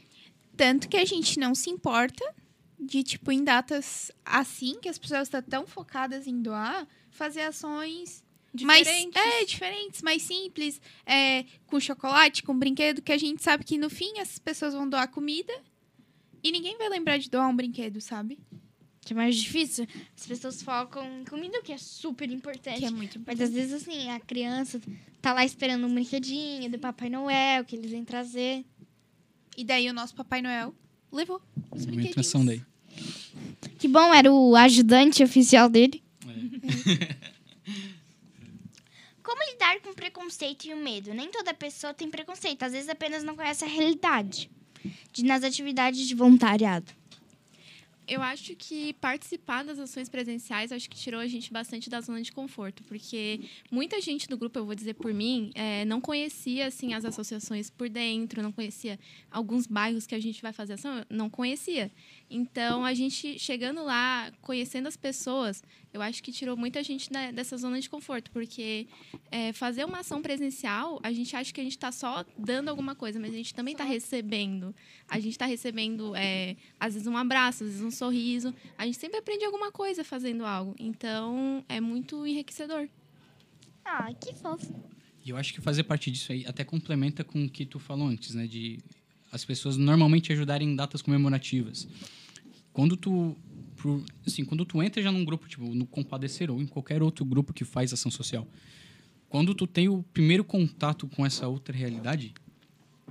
[0.56, 2.24] Tanto que a gente não se importa
[2.78, 8.24] de, tipo, em datas assim, que as pessoas estão tão focadas em doar, fazer ações
[8.64, 9.22] mais Diferentes.
[9.22, 13.90] é, diferentes, mais simples, é, com chocolate, com brinquedo, que a gente sabe que no
[13.90, 15.52] fim as pessoas vão doar comida
[16.42, 18.38] e ninguém vai lembrar de doar um brinquedo, sabe?
[19.00, 19.86] Que é mais difícil.
[20.16, 22.78] As pessoas focam em comida, que é super importante.
[22.78, 23.42] Que é muito Mas importante.
[23.42, 24.80] às vezes, assim, a criança
[25.20, 28.64] tá lá esperando um brinquedinho do Papai Noel, que eles vêm trazer.
[29.56, 30.74] E daí o nosso Papai Noel
[31.16, 31.40] levou
[31.72, 32.32] os brinquedinhos.
[32.44, 32.62] daí.
[33.78, 36.02] Que bom, era o ajudante oficial dele.
[39.22, 41.12] Como lidar com o preconceito e o medo?
[41.12, 44.48] Nem toda pessoa tem preconceito, às vezes apenas não conhece a realidade.
[45.12, 46.92] De, nas atividades de voluntariado.
[48.08, 52.22] Eu acho que participar das ações presenciais, acho que tirou a gente bastante da zona
[52.22, 53.40] de conforto, porque
[53.70, 57.68] muita gente do grupo, eu vou dizer por mim, eh, não conhecia assim as associações
[57.68, 58.98] por dentro, não conhecia
[59.30, 61.90] alguns bairros que a gente vai fazer ação, não conhecia.
[62.30, 65.62] Então, a gente chegando lá, conhecendo as pessoas,
[65.96, 68.86] eu acho que tirou muita gente da- dessa zona de conforto, porque
[69.30, 72.94] eh, fazer uma ação presencial, a gente acha que a gente está só dando alguma
[72.94, 74.74] coisa, mas a gente também está recebendo.
[75.08, 78.54] A gente está recebendo, eh, às vezes, um abraço, às vezes, um sorriso.
[78.78, 80.74] A gente sempre aprende alguma coisa fazendo algo.
[80.78, 82.88] Então, é muito enriquecedor.
[83.84, 84.72] Ah, que fofo.
[85.24, 88.06] E eu acho que fazer parte disso aí até complementa com o que tu falou
[88.08, 88.46] antes, né?
[88.46, 88.78] De
[89.32, 91.88] as pessoas normalmente ajudarem em datas comemorativas.
[92.72, 93.36] Quando tu,
[93.76, 97.24] pro- assim, quando tu entra já num grupo, tipo, no Compadecer ou em qualquer outro
[97.24, 98.46] grupo que faz ação social,
[99.28, 102.34] quando tu tem o primeiro contato com essa outra realidade,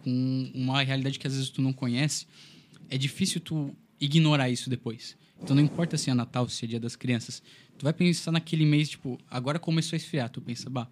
[0.01, 2.26] com uma realidade que às vezes tu não conhece,
[2.89, 5.18] é difícil tu ignorar isso depois.
[5.41, 7.41] Então não importa se é Natal, se é Dia das Crianças,
[7.78, 10.89] tu vai pensar naquele mês, tipo, agora começou a esfriar, tu pensa, bah,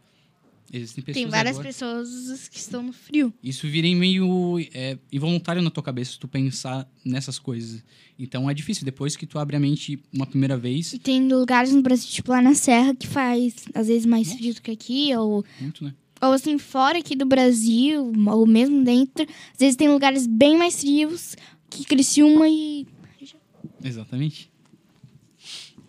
[0.72, 1.68] existem pessoas Tem várias agora...
[1.68, 3.34] pessoas que estão no frio.
[3.44, 7.84] Isso vira em meio é, involuntário na tua cabeça, tu pensar nessas coisas.
[8.18, 11.74] Então é difícil, depois que tu abre a mente uma primeira vez, E tem lugares
[11.74, 15.16] no Brasil, tipo lá na Serra, que faz às vezes mais frio do que aqui,
[15.16, 15.94] ou, muito, né?
[16.22, 19.26] ou assim, fora aqui do Brasil, ou mesmo dentro.
[19.54, 21.36] Às vezes tem lugares bem mais frios
[21.70, 22.88] que Criciúma e.
[23.84, 24.52] Exatamente.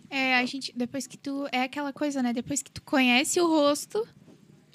[0.09, 1.45] É, a gente, depois que tu.
[1.51, 2.33] É aquela coisa, né?
[2.33, 4.07] Depois que tu conhece o rosto,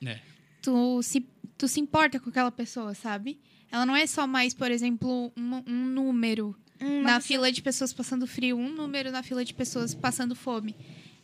[0.05, 0.21] É.
[0.63, 1.27] tu se,
[1.57, 3.39] tu se importa com aquela pessoa, sabe?
[3.71, 7.93] Ela não é só mais, por exemplo, um, um número Uma na fila de pessoas
[7.93, 10.75] passando frio, um número na fila de pessoas passando fome.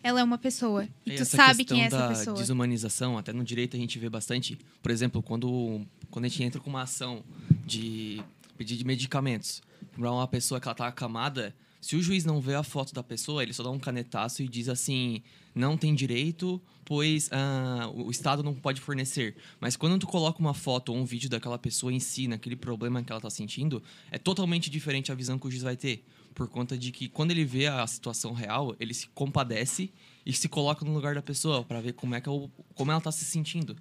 [0.02, 0.88] Ela é uma pessoa.
[1.04, 2.36] E, tu essa sabe quem é essa da pessoa.
[2.36, 4.56] desumanização, até no direito a gente vê bastante.
[4.80, 7.24] Por exemplo, quando, quando a gente entra com uma ação
[7.64, 8.22] de
[8.56, 9.62] pedir de medicamentos
[9.92, 11.52] para uma pessoa que ela tá acamada,
[11.86, 14.48] se o juiz não vê a foto da pessoa, ele só dá um canetaço e
[14.48, 15.22] diz assim,
[15.54, 19.36] não tem direito, pois ah, o Estado não pode fornecer.
[19.60, 23.04] Mas quando tu coloca uma foto ou um vídeo daquela pessoa em si, naquele problema
[23.04, 23.80] que ela tá sentindo,
[24.10, 26.04] é totalmente diferente a visão que o juiz vai ter.
[26.34, 29.88] Por conta de que quando ele vê a situação real, ele se compadece
[30.26, 32.90] e se coloca no lugar da pessoa para ver como é que é o, como
[32.90, 33.76] ela tá se sentindo.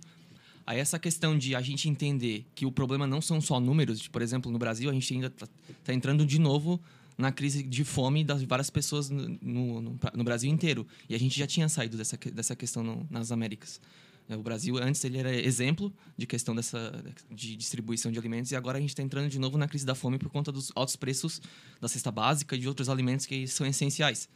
[0.63, 4.21] Aí essa questão de a gente entender que o problema não são só números, por
[4.21, 5.47] exemplo, no Brasil a gente ainda tá,
[5.83, 6.79] tá entrando de novo
[7.17, 9.81] na crise de fome das várias pessoas no, no,
[10.13, 10.85] no- Brasil inteiro.
[11.09, 13.79] E a gente já tinha saído dessa, dessa questão no- nas Américas.
[14.27, 18.55] É, O Brasil, antes, ele era exemplo de questão dessa, de distribuição de alimentos e
[18.55, 20.95] agora a gente está entrando de novo na crise da fome por conta dos altos
[20.95, 21.41] preços
[21.79, 24.27] da cesta básica e de outros alimentos que são essenciais.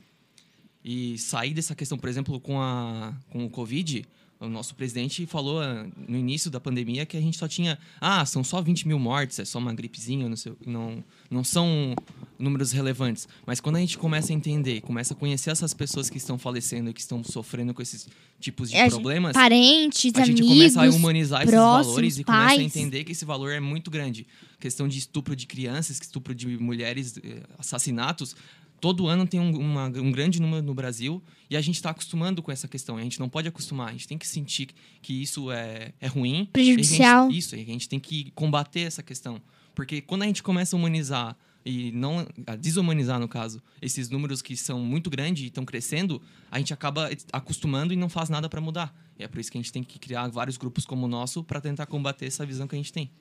[0.83, 4.05] E sair dessa questão, por exemplo, com, a, com o Covid,
[4.39, 7.77] o nosso presidente falou ah, no início da pandemia que a gente só tinha.
[7.99, 11.93] Ah, são só 20 mil mortes, é só uma gripezinha, não, sei, não, não são
[12.37, 13.27] números relevantes.
[13.45, 16.89] Mas quando a gente começa a entender, começa a conhecer essas pessoas que estão falecendo
[16.89, 18.07] e que estão sofrendo com esses
[18.39, 20.73] tipos de É, problemas, Parentes, a gente amigos.
[20.73, 22.61] começa a humanizar esses próximos, valores e começa a pais.
[22.61, 24.25] entender que esse valor é muito grande.
[24.57, 28.35] Questão de estupro de crianças, estupro de mulheres, eh, assassinatos.
[28.81, 32.41] Todo ano tem um, uma- um grande número no Brasil e a gente está acostumando
[32.41, 32.97] com essa questão.
[32.97, 33.89] A gente não pode acostumar.
[33.89, 34.69] A gente tem que sentir
[35.01, 36.47] que isso é, é ruim.
[36.53, 37.25] Prejudicial.
[37.25, 39.41] E a gente- isso, e a gente tem que combater essa questão.
[39.75, 44.41] Porque quando a gente começa a humanizar e não a desumanizar, no caso, esses números
[44.41, 48.47] que são muito grandes e estão crescendo, a gente acaba acostumando e não faz nada
[48.49, 48.93] para mudar.
[49.17, 51.43] E é por isso que a gente tem que criar vários grupos como o nosso
[51.43, 53.11] para tentar combater essa visão que a gente tem.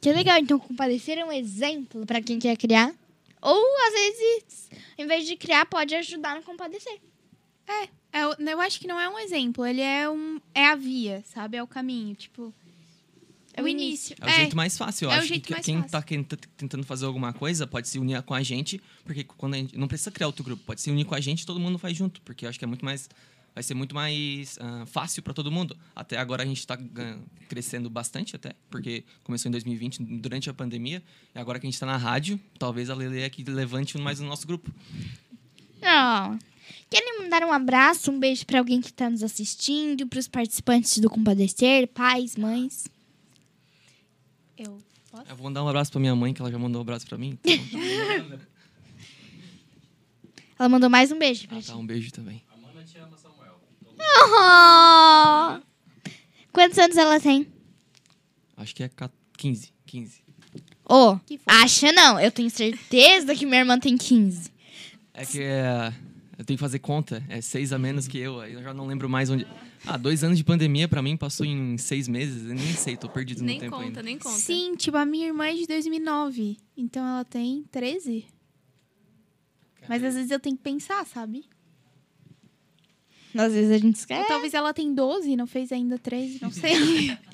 [0.00, 2.94] Que legal, então compadecer é um exemplo para quem quer criar.
[3.42, 7.00] Ou, às vezes, em vez de criar, pode ajudar no compadecer.
[8.12, 11.22] É, o- eu acho que não é um exemplo, ele é um é a via,
[11.32, 11.56] sabe?
[11.56, 12.52] É o caminho, tipo,
[13.54, 14.16] É o início.
[14.20, 15.06] É o jeito mais fácil.
[15.06, 15.90] Eu é o acho jeito que mais quem fácil.
[15.90, 19.54] tá quem tá tentando fazer alguma coisa pode se unir com a gente, porque quando
[19.54, 21.78] a gente, não precisa criar outro grupo, pode se unir com a gente, todo mundo
[21.78, 23.08] faz junto, porque eu acho que é muito mais
[23.54, 25.76] vai ser muito mais ah, fácil para todo mundo.
[25.94, 26.78] Até agora a gente está
[27.48, 31.02] crescendo bastante até, porque começou em 2020 durante a pandemia,
[31.34, 34.24] e agora que a gente está na rádio, talvez a Lele aqui levante mais o
[34.24, 34.70] nosso grupo.
[36.90, 41.08] Querem mandar um abraço, um beijo pra alguém que tá nos assistindo, pros participantes do
[41.08, 42.88] Compadecer, pais, mães.
[44.58, 44.76] Eu
[45.08, 45.30] posso?
[45.30, 47.16] Eu vou mandar um abraço para minha mãe, que ela já mandou um abraço para
[47.16, 47.38] mim.
[50.60, 52.42] Então, Ela mandou mais um beijo pra ah, tá, um beijo também.
[54.16, 55.60] Oh!
[56.52, 57.46] Quantos anos ela tem?
[58.56, 58.90] Acho que é
[59.38, 60.22] 15, 15.
[60.88, 61.44] Ô, Que fofo.
[61.62, 62.18] acha não.
[62.20, 64.50] Eu tenho certeza que minha irmã tem 15.
[65.14, 65.92] É que é,
[66.38, 67.22] eu tenho que fazer conta.
[67.28, 68.40] É seis a menos que eu.
[68.40, 69.46] Aí eu já não lembro mais onde.
[69.86, 72.42] Ah, dois anos de pandemia pra mim passou em seis meses.
[72.48, 74.02] Eu nem sei, tô perdido Nem no tempo conta, ainda.
[74.02, 74.36] nem conta.
[74.36, 76.58] Sim, tipo, a minha irmã é de 2009.
[76.76, 78.26] Então ela tem 13.
[79.88, 81.44] Mas às vezes eu tenho que pensar, sabe?
[83.34, 84.28] Às vezes a gente Ou esquece.
[84.28, 87.16] talvez ela tem 12, não fez ainda 13, não sei.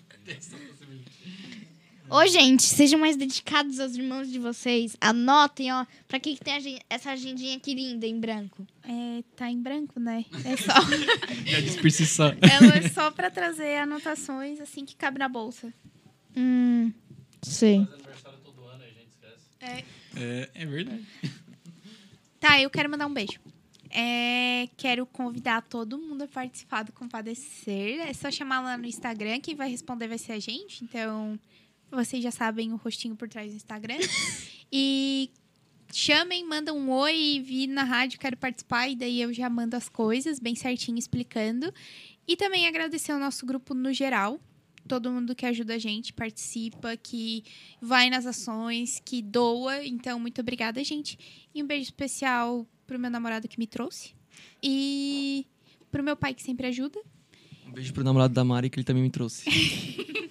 [2.08, 4.96] Ô, gente, sejam mais dedicados aos irmãos de vocês.
[5.00, 5.84] Anotem, ó.
[6.06, 8.64] Pra que, que tem essa agendinha aqui linda em branco?
[8.84, 10.24] é, tá em branco, né?
[10.44, 10.72] É só,
[12.06, 12.24] só.
[12.40, 15.72] ela é só pra trazer anotações assim que cabe na bolsa.
[16.36, 16.92] Hum,
[17.42, 17.86] sei.
[20.14, 21.04] É, é verdade.
[22.38, 23.40] Tá, eu quero mandar um beijo.
[23.90, 28.00] É, quero convidar todo mundo a participar do Compadecer.
[28.00, 29.40] É só chamar lá no Instagram.
[29.40, 30.84] Quem vai responder vai ser a gente.
[30.84, 31.38] Então,
[31.90, 33.98] vocês já sabem o rostinho por trás do Instagram.
[34.72, 35.30] e
[35.92, 38.88] chamem, mandam um oi, vi na rádio, quero participar.
[38.88, 41.72] E daí eu já mando as coisas bem certinho, explicando.
[42.26, 44.40] E também agradecer ao nosso grupo no geral.
[44.88, 47.44] Todo mundo que ajuda a gente, participa, que
[47.80, 49.84] vai nas ações, que doa.
[49.84, 51.18] Então, muito obrigada, gente.
[51.52, 54.14] E um beijo especial pro meu namorado que me trouxe.
[54.62, 55.46] E
[55.90, 57.00] pro meu pai que sempre ajuda.
[57.66, 59.44] Um beijo pro namorado da Mari, que ele também me trouxe.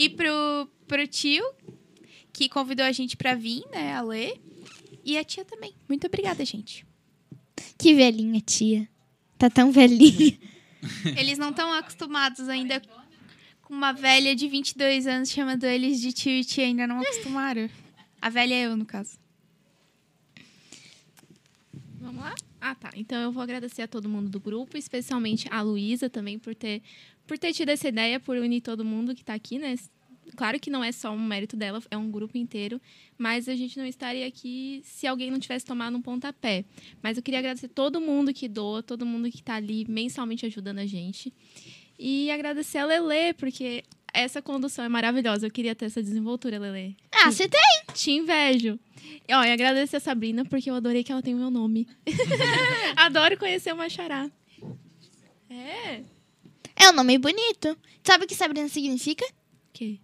[0.00, 1.44] E pro, pro tio,
[2.32, 4.38] que convidou a gente pra vir, né, a Lê.
[5.04, 5.74] E a tia também.
[5.86, 6.86] Muito obrigada, gente.
[7.76, 8.88] Que velhinha, tia.
[9.36, 10.38] Tá tão velhinha.
[11.18, 12.80] Eles não estão acostumados ainda
[13.60, 16.64] com uma velha de 22 anos chamando eles de tio e tia.
[16.64, 17.68] Ainda não acostumaram.
[18.22, 19.18] A velha é eu, no caso.
[22.00, 22.34] Vamos lá?
[22.60, 22.90] Ah, tá.
[22.94, 26.82] Então eu vou agradecer a todo mundo do grupo, especialmente a Luísa também por ter,
[27.26, 29.74] por ter tido essa ideia, por unir todo mundo que tá aqui, né?
[30.36, 32.80] Claro que não é só um mérito dela, é um grupo inteiro,
[33.18, 36.64] mas a gente não estaria aqui se alguém não tivesse tomado um pontapé.
[37.02, 40.78] Mas eu queria agradecer todo mundo que doa, todo mundo que tá ali mensalmente ajudando
[40.78, 41.32] a gente.
[41.98, 45.46] E agradecer a Lele, porque essa condução é maravilhosa.
[45.46, 46.96] Eu queria ter essa desenvoltura, Lele.
[47.12, 47.60] Ah, você tem.
[47.94, 48.78] Te invejo.
[49.28, 51.86] E, ó, e agradecer a Sabrina, porque eu adorei que ela tem o meu nome.
[52.96, 54.30] Adoro conhecer uma xará.
[55.48, 56.02] É.
[56.76, 57.76] É um nome bonito.
[58.02, 59.24] Sabe o que Sabrina significa?
[59.24, 59.30] O
[59.72, 59.98] quê?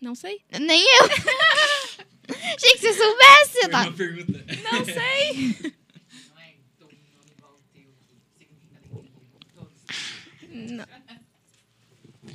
[0.00, 0.40] Não sei.
[0.60, 1.04] Nem eu.
[2.30, 3.58] Achei que você soubesse.
[3.64, 4.44] eu tava- pergunta.
[4.62, 5.72] Não sei.
[6.28, 10.76] Não é então, um nome igual o teu, que significa alegria.
[10.76, 10.84] Não.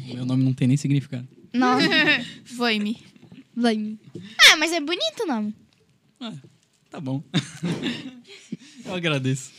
[0.05, 1.27] Meu nome não tem nem significado.
[1.53, 1.77] Não.
[2.57, 2.97] Vai-me.
[3.55, 3.97] Vai.
[4.51, 5.55] Ah, mas é bonito o nome.
[6.19, 6.33] Ah,
[6.89, 7.23] tá bom.
[8.85, 9.51] eu agradeço.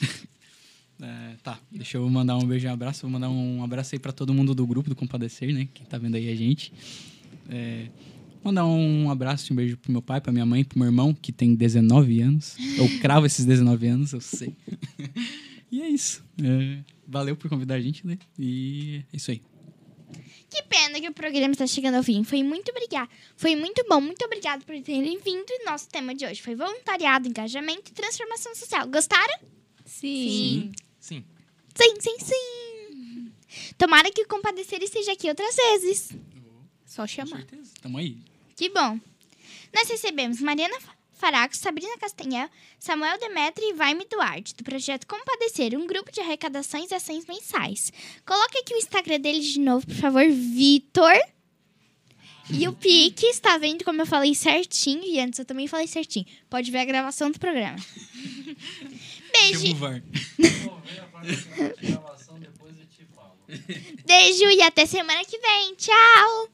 [1.00, 3.02] É, tá, deixa eu mandar um beijo e um abraço.
[3.02, 5.68] Vou mandar um abraço aí pra todo mundo do grupo do Compadecer, né?
[5.72, 6.72] Quem tá vendo aí a gente.
[7.48, 7.88] É,
[8.42, 11.14] mandar um abraço e um beijo pro meu pai, pra minha mãe, pro meu irmão,
[11.14, 12.56] que tem 19 anos.
[12.76, 14.54] Eu cravo esses 19 anos, eu sei.
[15.70, 16.24] e é isso.
[16.42, 18.18] É, valeu por convidar a gente, né?
[18.38, 19.40] E é isso aí.
[20.54, 22.22] Que pena que o programa está chegando ao fim.
[22.22, 23.10] Foi muito obrigado.
[23.36, 24.00] Foi muito bom.
[24.00, 25.46] Muito obrigado por terem vindo.
[25.50, 28.86] E nosso tema de hoje foi voluntariado, engajamento e transformação social.
[28.86, 29.40] Gostaram?
[29.84, 30.70] Sim.
[31.00, 31.24] Sim.
[31.74, 33.32] Sim, sim, sim.
[33.76, 36.10] Tomara que o Compadecer esteja aqui outras vezes.
[36.86, 37.38] Só Com chamar.
[37.38, 37.72] certeza.
[37.82, 38.18] Tamo aí.
[38.54, 39.00] Que bom.
[39.74, 40.78] Nós recebemos Mariana
[41.14, 42.48] Faraco, Sabrina Castanhel,
[42.78, 47.92] Samuel Demetri e Vaime Duarte, do projeto Compadecer, um grupo de arrecadações e ações mensais.
[48.26, 51.16] Coloque aqui o Instagram deles de novo, por favor, Vitor.
[52.50, 55.02] E o Pique, está vendo como eu falei certinho?
[55.02, 56.26] E antes eu também falei certinho.
[56.50, 57.78] Pode ver a gravação do programa.
[59.32, 60.02] Beijo, Chama o VAR.
[60.64, 63.36] Vou ver a próxima gravação, depois eu te falo.
[64.06, 65.74] beijo e até semana que vem.
[65.76, 66.53] Tchau!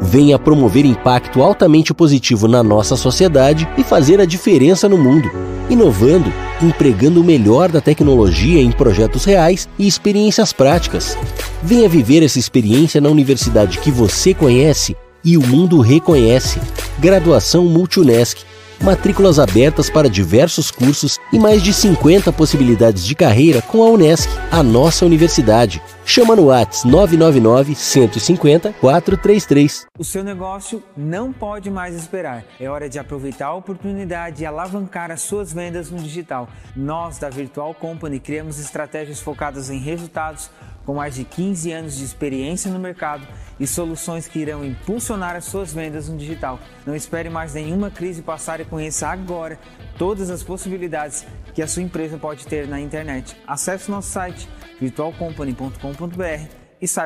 [0.00, 5.30] Venha promover impacto altamente positivo na nossa sociedade e fazer a diferença no mundo,
[5.70, 6.32] inovando,
[6.62, 11.16] empregando o melhor da tecnologia em projetos reais e experiências práticas.
[11.62, 16.60] Venha viver essa experiência na universidade que você conhece e o mundo reconhece.
[16.98, 18.44] Graduação Multunesc
[18.82, 24.28] matrículas abertas para diversos cursos e mais de 50 possibilidades de carreira com a Unesc,
[24.50, 25.82] a nossa universidade.
[26.06, 29.86] Chama no Whats 999 150 433.
[29.98, 32.44] O seu negócio não pode mais esperar.
[32.60, 36.48] É hora de aproveitar a oportunidade e alavancar as suas vendas no digital.
[36.76, 40.50] Nós da Virtual Company criamos estratégias focadas em resultados
[40.84, 43.26] com mais de 15 anos de experiência no mercado
[43.58, 46.60] e soluções que irão impulsionar as suas vendas no digital.
[46.86, 49.58] Não espere mais nenhuma crise passar e conheça agora
[49.98, 53.36] todas as possibilidades que a sua empresa pode ter na internet.
[53.46, 54.48] Acesse nosso site
[54.80, 57.02] virtualcompany.com.br e saiba